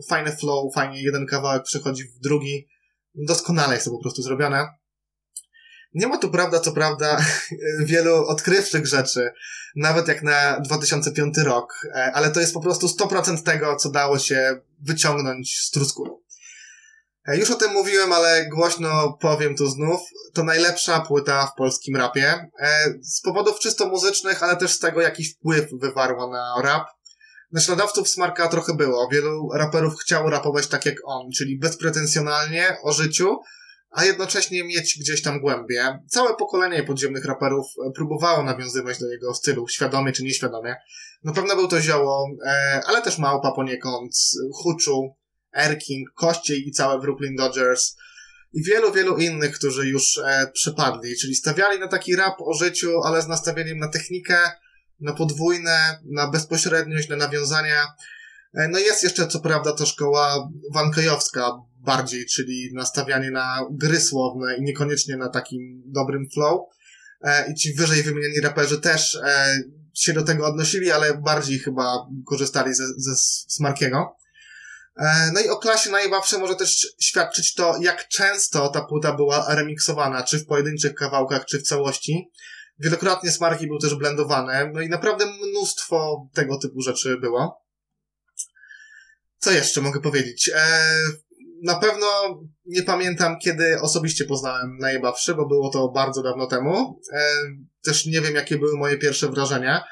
fajne 0.09 0.37
flow, 0.37 0.73
fajnie 0.73 1.03
jeden 1.03 1.25
kawałek 1.25 1.63
przechodzi 1.63 2.03
w 2.03 2.19
drugi. 2.19 2.67
Doskonale 3.15 3.73
jest 3.73 3.85
to 3.85 3.91
po 3.91 4.01
prostu 4.01 4.21
zrobione. 4.21 4.67
Nie 5.93 6.07
ma 6.07 6.17
tu, 6.17 6.29
prawda, 6.29 6.59
co 6.59 6.71
prawda, 6.71 7.25
wielu 7.85 8.25
odkrywczych 8.27 8.87
rzeczy, 8.87 9.31
nawet 9.75 10.07
jak 10.07 10.23
na 10.23 10.59
2005 10.59 11.37
rok, 11.37 11.73
e, 11.95 12.11
ale 12.13 12.31
to 12.31 12.39
jest 12.39 12.53
po 12.53 12.61
prostu 12.61 12.87
100% 12.87 13.43
tego, 13.43 13.75
co 13.75 13.91
dało 13.91 14.19
się 14.19 14.61
wyciągnąć 14.79 15.57
z 15.57 15.71
truskuru. 15.71 16.23
E, 17.27 17.37
już 17.37 17.51
o 17.51 17.55
tym 17.55 17.71
mówiłem, 17.71 18.13
ale 18.13 18.49
głośno 18.49 19.17
powiem 19.21 19.55
tu 19.55 19.67
znów. 19.67 20.01
To 20.33 20.43
najlepsza 20.43 20.99
płyta 20.99 21.47
w 21.47 21.55
polskim 21.55 21.95
rapie. 21.95 22.49
E, 22.59 22.93
z 23.01 23.21
powodów 23.21 23.59
czysto 23.59 23.87
muzycznych, 23.87 24.43
ale 24.43 24.57
też 24.57 24.71
z 24.71 24.79
tego, 24.79 25.01
jaki 25.01 25.23
wpływ 25.23 25.65
wywarła 25.73 26.27
na 26.27 26.61
rap. 26.61 26.87
Naśladowców 27.51 28.09
Smarka 28.09 28.47
trochę 28.47 28.73
było. 28.73 29.09
Wielu 29.11 29.49
raperów 29.53 29.93
chciało 30.01 30.29
rapować 30.29 30.67
tak 30.67 30.85
jak 30.85 30.95
on, 31.05 31.31
czyli 31.37 31.59
bezpretensjonalnie, 31.59 32.77
o 32.83 32.93
życiu, 32.93 33.37
a 33.91 34.05
jednocześnie 34.05 34.63
mieć 34.63 34.97
gdzieś 34.99 35.21
tam 35.21 35.41
głębie. 35.41 35.99
Całe 36.07 36.35
pokolenie 36.35 36.83
podziemnych 36.83 37.25
raperów 37.25 37.65
próbowało 37.95 38.43
nawiązywać 38.43 38.99
do 38.99 39.11
jego 39.11 39.33
stylu, 39.33 39.67
świadomie 39.67 40.11
czy 40.11 40.23
nieświadomie. 40.23 40.75
Na 41.23 41.33
pewno 41.33 41.55
był 41.55 41.67
to 41.67 41.81
Zioło, 41.81 42.27
e, 42.45 42.81
ale 42.85 43.01
też 43.01 43.17
Małpa 43.17 43.51
poniekąd, 43.51 44.11
Huczu, 44.53 45.15
Erking, 45.53 46.09
Kościej 46.15 46.67
i 46.67 46.71
całe 46.71 46.99
Brooklyn 46.99 47.35
Dodgers 47.35 47.95
i 48.53 48.63
wielu, 48.63 48.91
wielu 48.91 49.17
innych, 49.17 49.55
którzy 49.55 49.87
już 49.87 50.17
e, 50.17 50.51
przepadli, 50.53 51.17
czyli 51.17 51.35
stawiali 51.35 51.79
na 51.79 51.87
taki 51.87 52.15
rap 52.15 52.35
o 52.41 52.53
życiu, 52.53 53.01
ale 53.03 53.21
z 53.21 53.27
nastawieniem 53.27 53.77
na 53.77 53.87
technikę, 53.87 54.37
na 55.01 55.13
podwójne, 55.13 55.99
na 56.05 56.27
bezpośredniość, 56.27 57.09
na 57.09 57.15
nawiązania. 57.15 57.87
E, 58.53 58.67
no 58.67 58.79
jest 58.79 59.03
jeszcze 59.03 59.27
co 59.27 59.39
prawda 59.39 59.71
to 59.71 59.85
szkoła 59.85 60.49
wankejowska 60.73 61.51
bardziej, 61.77 62.25
czyli 62.25 62.69
nastawianie 62.73 63.31
na 63.31 63.59
gry 63.71 64.01
słowne 64.01 64.57
i 64.57 64.61
niekoniecznie 64.61 65.17
na 65.17 65.29
takim 65.29 65.83
dobrym 65.85 66.29
flow. 66.33 66.61
E, 67.21 67.51
I 67.51 67.55
ci 67.55 67.73
wyżej 67.73 68.03
wymienieni 68.03 68.41
raperzy 68.41 68.81
też 68.81 69.19
się 69.93 70.13
do 70.13 70.23
tego 70.23 70.47
odnosili, 70.47 70.91
ale 70.91 71.17
bardziej 71.17 71.59
chyba 71.59 72.07
korzystali 72.25 72.73
ze, 72.73 72.83
ze 72.97 73.15
Smarkiego. 73.47 74.15
E, 74.97 75.31
no 75.33 75.39
i 75.39 75.49
o 75.49 75.57
klasie 75.57 75.89
najbawsze 75.89 76.37
może 76.37 76.55
też 76.55 76.87
świadczyć 76.99 77.53
to, 77.53 77.77
jak 77.81 78.07
często 78.07 78.69
ta 78.69 78.81
płyta 78.81 79.13
była 79.13 79.55
remiksowana, 79.55 80.23
czy 80.23 80.39
w 80.39 80.45
pojedynczych 80.45 80.93
kawałkach, 80.93 81.45
czy 81.45 81.59
w 81.59 81.63
całości. 81.63 82.31
Wielokrotnie 82.83 83.31
smarki 83.31 83.67
były 83.67 83.79
też 83.79 83.95
blendowane, 83.95 84.71
no 84.73 84.81
i 84.81 84.89
naprawdę 84.89 85.25
mnóstwo 85.25 86.27
tego 86.33 86.57
typu 86.57 86.81
rzeczy 86.81 87.17
było. 87.17 87.65
Co 89.37 89.51
jeszcze 89.51 89.81
mogę 89.81 90.01
powiedzieć? 90.01 90.51
E, 90.55 90.91
na 91.63 91.79
pewno 91.79 92.07
nie 92.65 92.83
pamiętam, 92.83 93.39
kiedy 93.39 93.81
osobiście 93.81 94.25
poznałem 94.25 94.77
najbawszy, 94.77 95.35
bo 95.35 95.47
było 95.47 95.69
to 95.69 95.89
bardzo 95.89 96.23
dawno 96.23 96.47
temu. 96.47 97.01
E, 97.13 97.33
też 97.83 98.05
nie 98.05 98.21
wiem, 98.21 98.35
jakie 98.35 98.57
były 98.57 98.77
moje 98.77 98.97
pierwsze 98.97 99.29
wrażenia. 99.29 99.83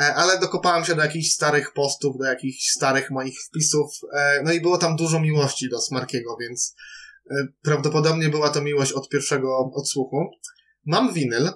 E, 0.00 0.14
ale 0.14 0.38
dokopałem 0.38 0.84
się 0.84 0.94
do 0.94 1.02
jakichś 1.02 1.30
starych 1.30 1.72
postów, 1.72 2.18
do 2.18 2.24
jakichś 2.24 2.68
starych 2.68 3.10
moich 3.10 3.42
wpisów, 3.42 4.00
e, 4.12 4.42
no 4.44 4.52
i 4.52 4.60
było 4.60 4.78
tam 4.78 4.96
dużo 4.96 5.20
miłości 5.20 5.68
do 5.68 5.80
Smarkiego, 5.80 6.36
więc 6.40 6.74
e, 7.30 7.46
prawdopodobnie 7.62 8.28
była 8.28 8.50
to 8.50 8.62
miłość 8.62 8.92
od 8.92 9.08
pierwszego 9.08 9.70
odsłuchu. 9.74 10.30
Mam 10.86 11.12
winyl, 11.12 11.50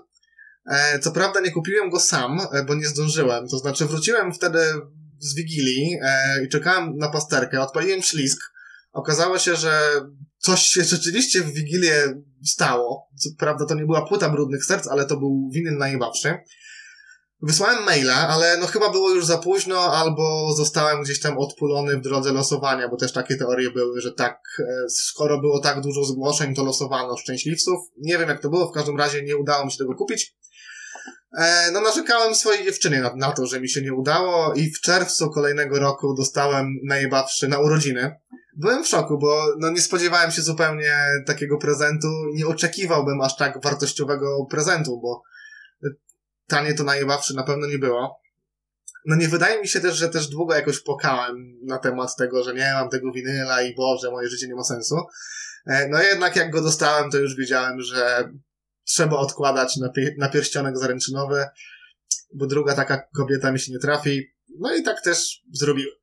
co 1.01 1.13
prawda 1.13 1.41
nie 1.41 1.51
kupiłem 1.51 1.91
go 1.91 2.01
sam, 2.01 2.41
bo 2.67 2.75
nie 2.75 2.87
zdążyłem, 2.87 3.49
to 3.49 3.59
znaczy 3.59 3.87
wróciłem 3.87 4.33
wtedy 4.33 4.59
z 5.19 5.35
Wigilii 5.35 5.99
i 6.45 6.49
czekałem 6.49 6.97
na 6.97 7.09
pasterkę, 7.09 7.61
odpaliłem 7.61 8.03
ślisk, 8.03 8.41
okazało 8.93 9.39
się, 9.39 9.57
że 9.57 9.81
coś 10.39 10.63
się 10.63 10.85
rzeczywiście 10.95 11.43
w 11.43 11.53
Wigilię 11.53 12.23
stało, 12.45 13.09
co 13.17 13.31
prawda 13.39 13.67
to 13.67 13.75
nie 13.75 13.87
była 13.87 14.07
płyta 14.07 14.31
Brudnych 14.31 14.65
Serc, 14.65 14.89
ale 14.89 15.07
to 15.07 15.17
był 15.17 15.51
winyl 15.53 15.79
najbawszy. 15.79 16.35
Wysłałem 17.43 17.85
maila, 17.85 18.29
ale 18.29 18.59
no 18.59 18.67
chyba 18.67 18.91
było 18.91 19.11
już 19.11 19.27
za 19.27 19.39
późno, 19.39 19.81
albo 19.81 20.55
zostałem 20.57 21.03
gdzieś 21.03 21.21
tam 21.21 21.39
odpulony 21.39 21.97
w 21.97 22.01
drodze 22.01 22.33
losowania, 22.33 22.89
bo 22.89 22.97
też 22.97 23.13
takie 23.13 23.37
teorie 23.37 23.71
były, 23.71 24.01
że 24.01 24.13
tak, 24.13 24.41
e, 24.61 24.89
skoro 24.89 25.41
było 25.41 25.61
tak 25.61 25.81
dużo 25.81 26.05
zgłoszeń, 26.05 26.55
to 26.55 26.65
losowano 26.65 27.17
szczęśliwców. 27.17 27.79
Nie 27.99 28.19
wiem 28.19 28.29
jak 28.29 28.43
to 28.43 28.51
było, 28.51 28.69
w 28.69 28.73
każdym 28.73 28.97
razie 28.97 29.23
nie 29.23 29.37
udało 29.37 29.65
mi 29.65 29.73
się 29.73 29.79
tego 29.79 29.95
kupić. 29.95 30.37
E, 31.39 31.71
no 31.73 31.81
narzekałem 31.81 32.35
swojej 32.35 32.65
dziewczynie 32.65 33.01
na, 33.01 33.15
na 33.17 33.33
to, 33.33 33.47
że 33.47 33.61
mi 33.61 33.69
się 33.69 33.83
nie 33.83 33.95
udało 33.95 34.55
i 34.55 34.71
w 34.71 34.81
czerwcu 34.81 35.31
kolejnego 35.31 35.79
roku 35.79 36.15
dostałem 36.15 36.67
najbawszy 36.85 37.49
na 37.49 37.59
urodziny. 37.59 38.17
Byłem 38.57 38.85
w 38.85 38.89
szoku, 38.89 39.19
bo 39.19 39.55
no 39.59 39.71
nie 39.71 39.81
spodziewałem 39.81 40.31
się 40.31 40.43
zupełnie 40.43 40.97
takiego 41.27 41.59
prezentu, 41.59 42.09
nie 42.35 42.47
oczekiwałbym 42.47 43.21
aż 43.21 43.37
tak 43.37 43.63
wartościowego 43.63 44.47
prezentu, 44.51 45.01
bo 45.01 45.23
tanie 46.47 46.75
to 46.75 46.85
najbawszy 46.85 47.35
na 47.35 47.43
pewno 47.43 47.67
nie 47.67 47.79
było. 47.79 48.21
No 49.07 49.17
nie 49.17 49.29
wydaje 49.29 49.61
mi 49.61 49.69
się 49.69 49.81
też, 49.81 49.97
że 49.97 50.09
też 50.09 50.29
długo 50.29 50.55
jakoś 50.55 50.81
płakałem 50.81 51.37
na 51.63 51.79
temat 51.79 52.17
tego, 52.17 52.45
że 52.45 52.55
nie 52.55 52.73
mam 52.73 52.89
tego 52.89 53.13
winyla 53.13 53.63
i 53.63 53.75
Boże, 53.75 54.11
moje 54.11 54.29
życie 54.29 54.49
nie 54.49 54.55
ma 54.55 54.65
sensu. 54.65 54.97
E, 55.67 55.89
no 55.89 56.03
jednak 56.03 56.37
jak 56.37 56.51
go 56.51 56.63
dostałem, 56.63 57.11
to 57.11 57.19
już 57.19 57.37
wiedziałem, 57.37 57.81
że 57.81 58.31
trzeba 58.87 59.17
odkładać 59.17 59.77
na, 59.77 59.89
pie- 59.89 60.15
na 60.19 60.29
pierścionek 60.29 60.79
zaręczynowy, 60.79 61.45
bo 62.35 62.47
druga 62.47 62.75
taka 62.75 63.03
kobieta 63.17 63.53
mi 63.53 63.61
się 63.61 63.73
nie 63.73 63.79
trafi. 63.79 64.31
No 64.59 64.75
i 64.75 64.83
tak 64.83 65.03
też 65.03 65.43
zrobiłem. 65.53 65.95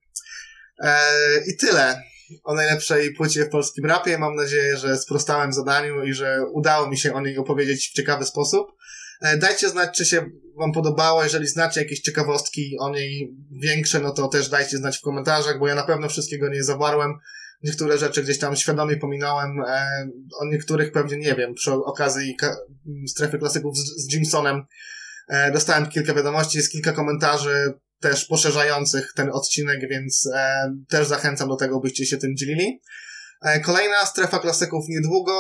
E, 0.80 1.00
I 1.48 1.58
tyle 1.58 2.04
o 2.43 2.54
najlepszej 2.54 3.13
płycie 3.13 3.46
w 3.46 3.50
polskim 3.50 3.86
rapie. 3.86 4.17
Mam 4.17 4.36
nadzieję, 4.36 4.78
że 4.78 4.98
sprostałem 4.98 5.54
zadaniu 5.54 6.04
i 6.04 6.13
że 6.13 6.39
udało 6.52 6.89
mi 6.89 6.98
się 6.98 7.13
o 7.13 7.22
niej 7.22 7.38
opowiedzieć 7.38 7.89
w 7.89 7.93
ciekawy 7.93 8.26
sposób. 8.26 8.67
E, 9.22 9.38
dajcie 9.38 9.69
znać, 9.69 9.98
czy 9.98 10.06
się 10.06 10.30
Wam 10.58 10.72
podobało. 10.72 11.24
Jeżeli 11.24 11.48
znacie 11.48 11.82
jakieś 11.82 12.00
ciekawostki 12.00 12.78
o 12.80 12.89
niej 12.89 13.36
większe, 13.52 14.00
no 14.00 14.12
to 14.12 14.28
też 14.28 14.50
dajcie 14.50 14.78
znać 14.78 14.98
w 14.98 15.02
komentarzach, 15.02 15.60
bo 15.60 15.67
ja 15.67 15.76
na 15.76 15.84
pewno 15.84 16.10
wszystkiego 16.10 16.50
nie 16.50 16.63
zawarłem. 16.63 17.13
Niektóre 17.63 17.97
rzeczy 17.97 18.23
gdzieś 18.23 18.39
tam 18.39 18.56
świadomie 18.56 18.97
pominąłem, 18.97 19.49
e, 19.67 20.08
o 20.39 20.45
niektórych 20.45 20.91
pewnie 20.91 21.17
nie 21.17 21.36
wiem. 21.36 21.54
Przy 21.54 21.73
okazji 21.73 22.36
ka- 22.36 22.58
strefy 23.08 23.38
klasyków 23.39 23.78
z, 23.78 23.82
z 23.82 24.13
Jimsonem 24.13 24.63
e, 25.28 25.52
dostałem 25.52 25.89
kilka 25.89 26.13
wiadomości, 26.13 26.58
jest 26.58 26.71
kilka 26.71 26.91
komentarzy 26.91 27.73
też 27.99 28.26
poszerzających 28.26 29.13
ten 29.15 29.30
odcinek, 29.32 29.80
więc 29.89 30.30
e, 30.36 30.73
też 30.89 31.08
zachęcam 31.08 31.49
do 31.49 31.56
tego, 31.56 31.80
byście 31.80 32.06
się 32.06 32.17
tym 32.17 32.36
dzielili. 32.38 32.82
E, 33.41 33.60
kolejna 33.60 34.06
strefa 34.06 34.39
klasyków 34.39 34.86
niedługo. 34.89 35.34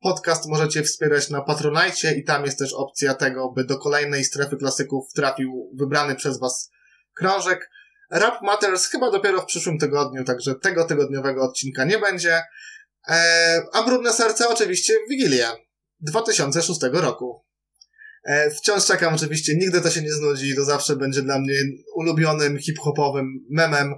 Podcast 0.00 0.48
możecie 0.48 0.82
wspierać 0.82 1.30
na 1.30 1.42
Patronajcie 1.42 2.14
i 2.14 2.24
tam 2.24 2.44
jest 2.44 2.58
też 2.58 2.74
opcja 2.74 3.14
tego, 3.14 3.52
by 3.52 3.64
do 3.64 3.78
kolejnej 3.78 4.24
strefy 4.24 4.56
klasyków 4.56 5.12
trafił 5.14 5.70
wybrany 5.78 6.16
przez 6.16 6.38
Was 6.38 6.70
krążek. 7.16 7.70
Rap 8.10 8.42
Matters 8.42 8.86
chyba 8.86 9.10
dopiero 9.10 9.42
w 9.42 9.46
przyszłym 9.46 9.78
tygodniu, 9.78 10.24
także 10.24 10.54
tego 10.54 10.84
tygodniowego 10.84 11.42
odcinka 11.42 11.84
nie 11.84 11.98
będzie. 11.98 12.42
E, 13.08 13.62
a 13.72 13.82
Brudne 13.82 14.12
Serce 14.12 14.48
oczywiście 14.48 14.94
w 15.06 15.10
Wigilię 15.10 15.46
2006 16.00 16.80
roku. 16.92 17.44
E, 18.24 18.50
wciąż 18.50 18.86
czekam 18.86 19.14
oczywiście, 19.14 19.54
nigdy 19.56 19.80
to 19.80 19.90
się 19.90 20.02
nie 20.02 20.12
znudzi, 20.12 20.56
to 20.56 20.64
zawsze 20.64 20.96
będzie 20.96 21.22
dla 21.22 21.38
mnie 21.38 21.54
ulubionym 21.94 22.58
hip-hopowym 22.58 23.26
memem. 23.50 23.94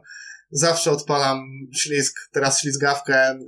Zawsze 0.51 0.91
odpalam 0.91 1.39
ślizg, 1.75 2.17
teraz 2.33 2.61
ślizgawkę 2.61 3.17
e, 3.17 3.39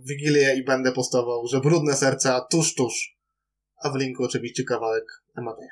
w 0.00 0.08
Wigilię 0.08 0.56
i 0.56 0.64
będę 0.64 0.92
postował, 0.92 1.46
że 1.46 1.60
brudne 1.60 1.96
serca 1.96 2.40
tuż, 2.40 2.74
tuż. 2.74 3.16
A 3.82 3.90
w 3.90 3.96
linku 3.96 4.24
oczywiście 4.24 4.64
kawałek 4.64 5.04
Amadeja. 5.34 5.70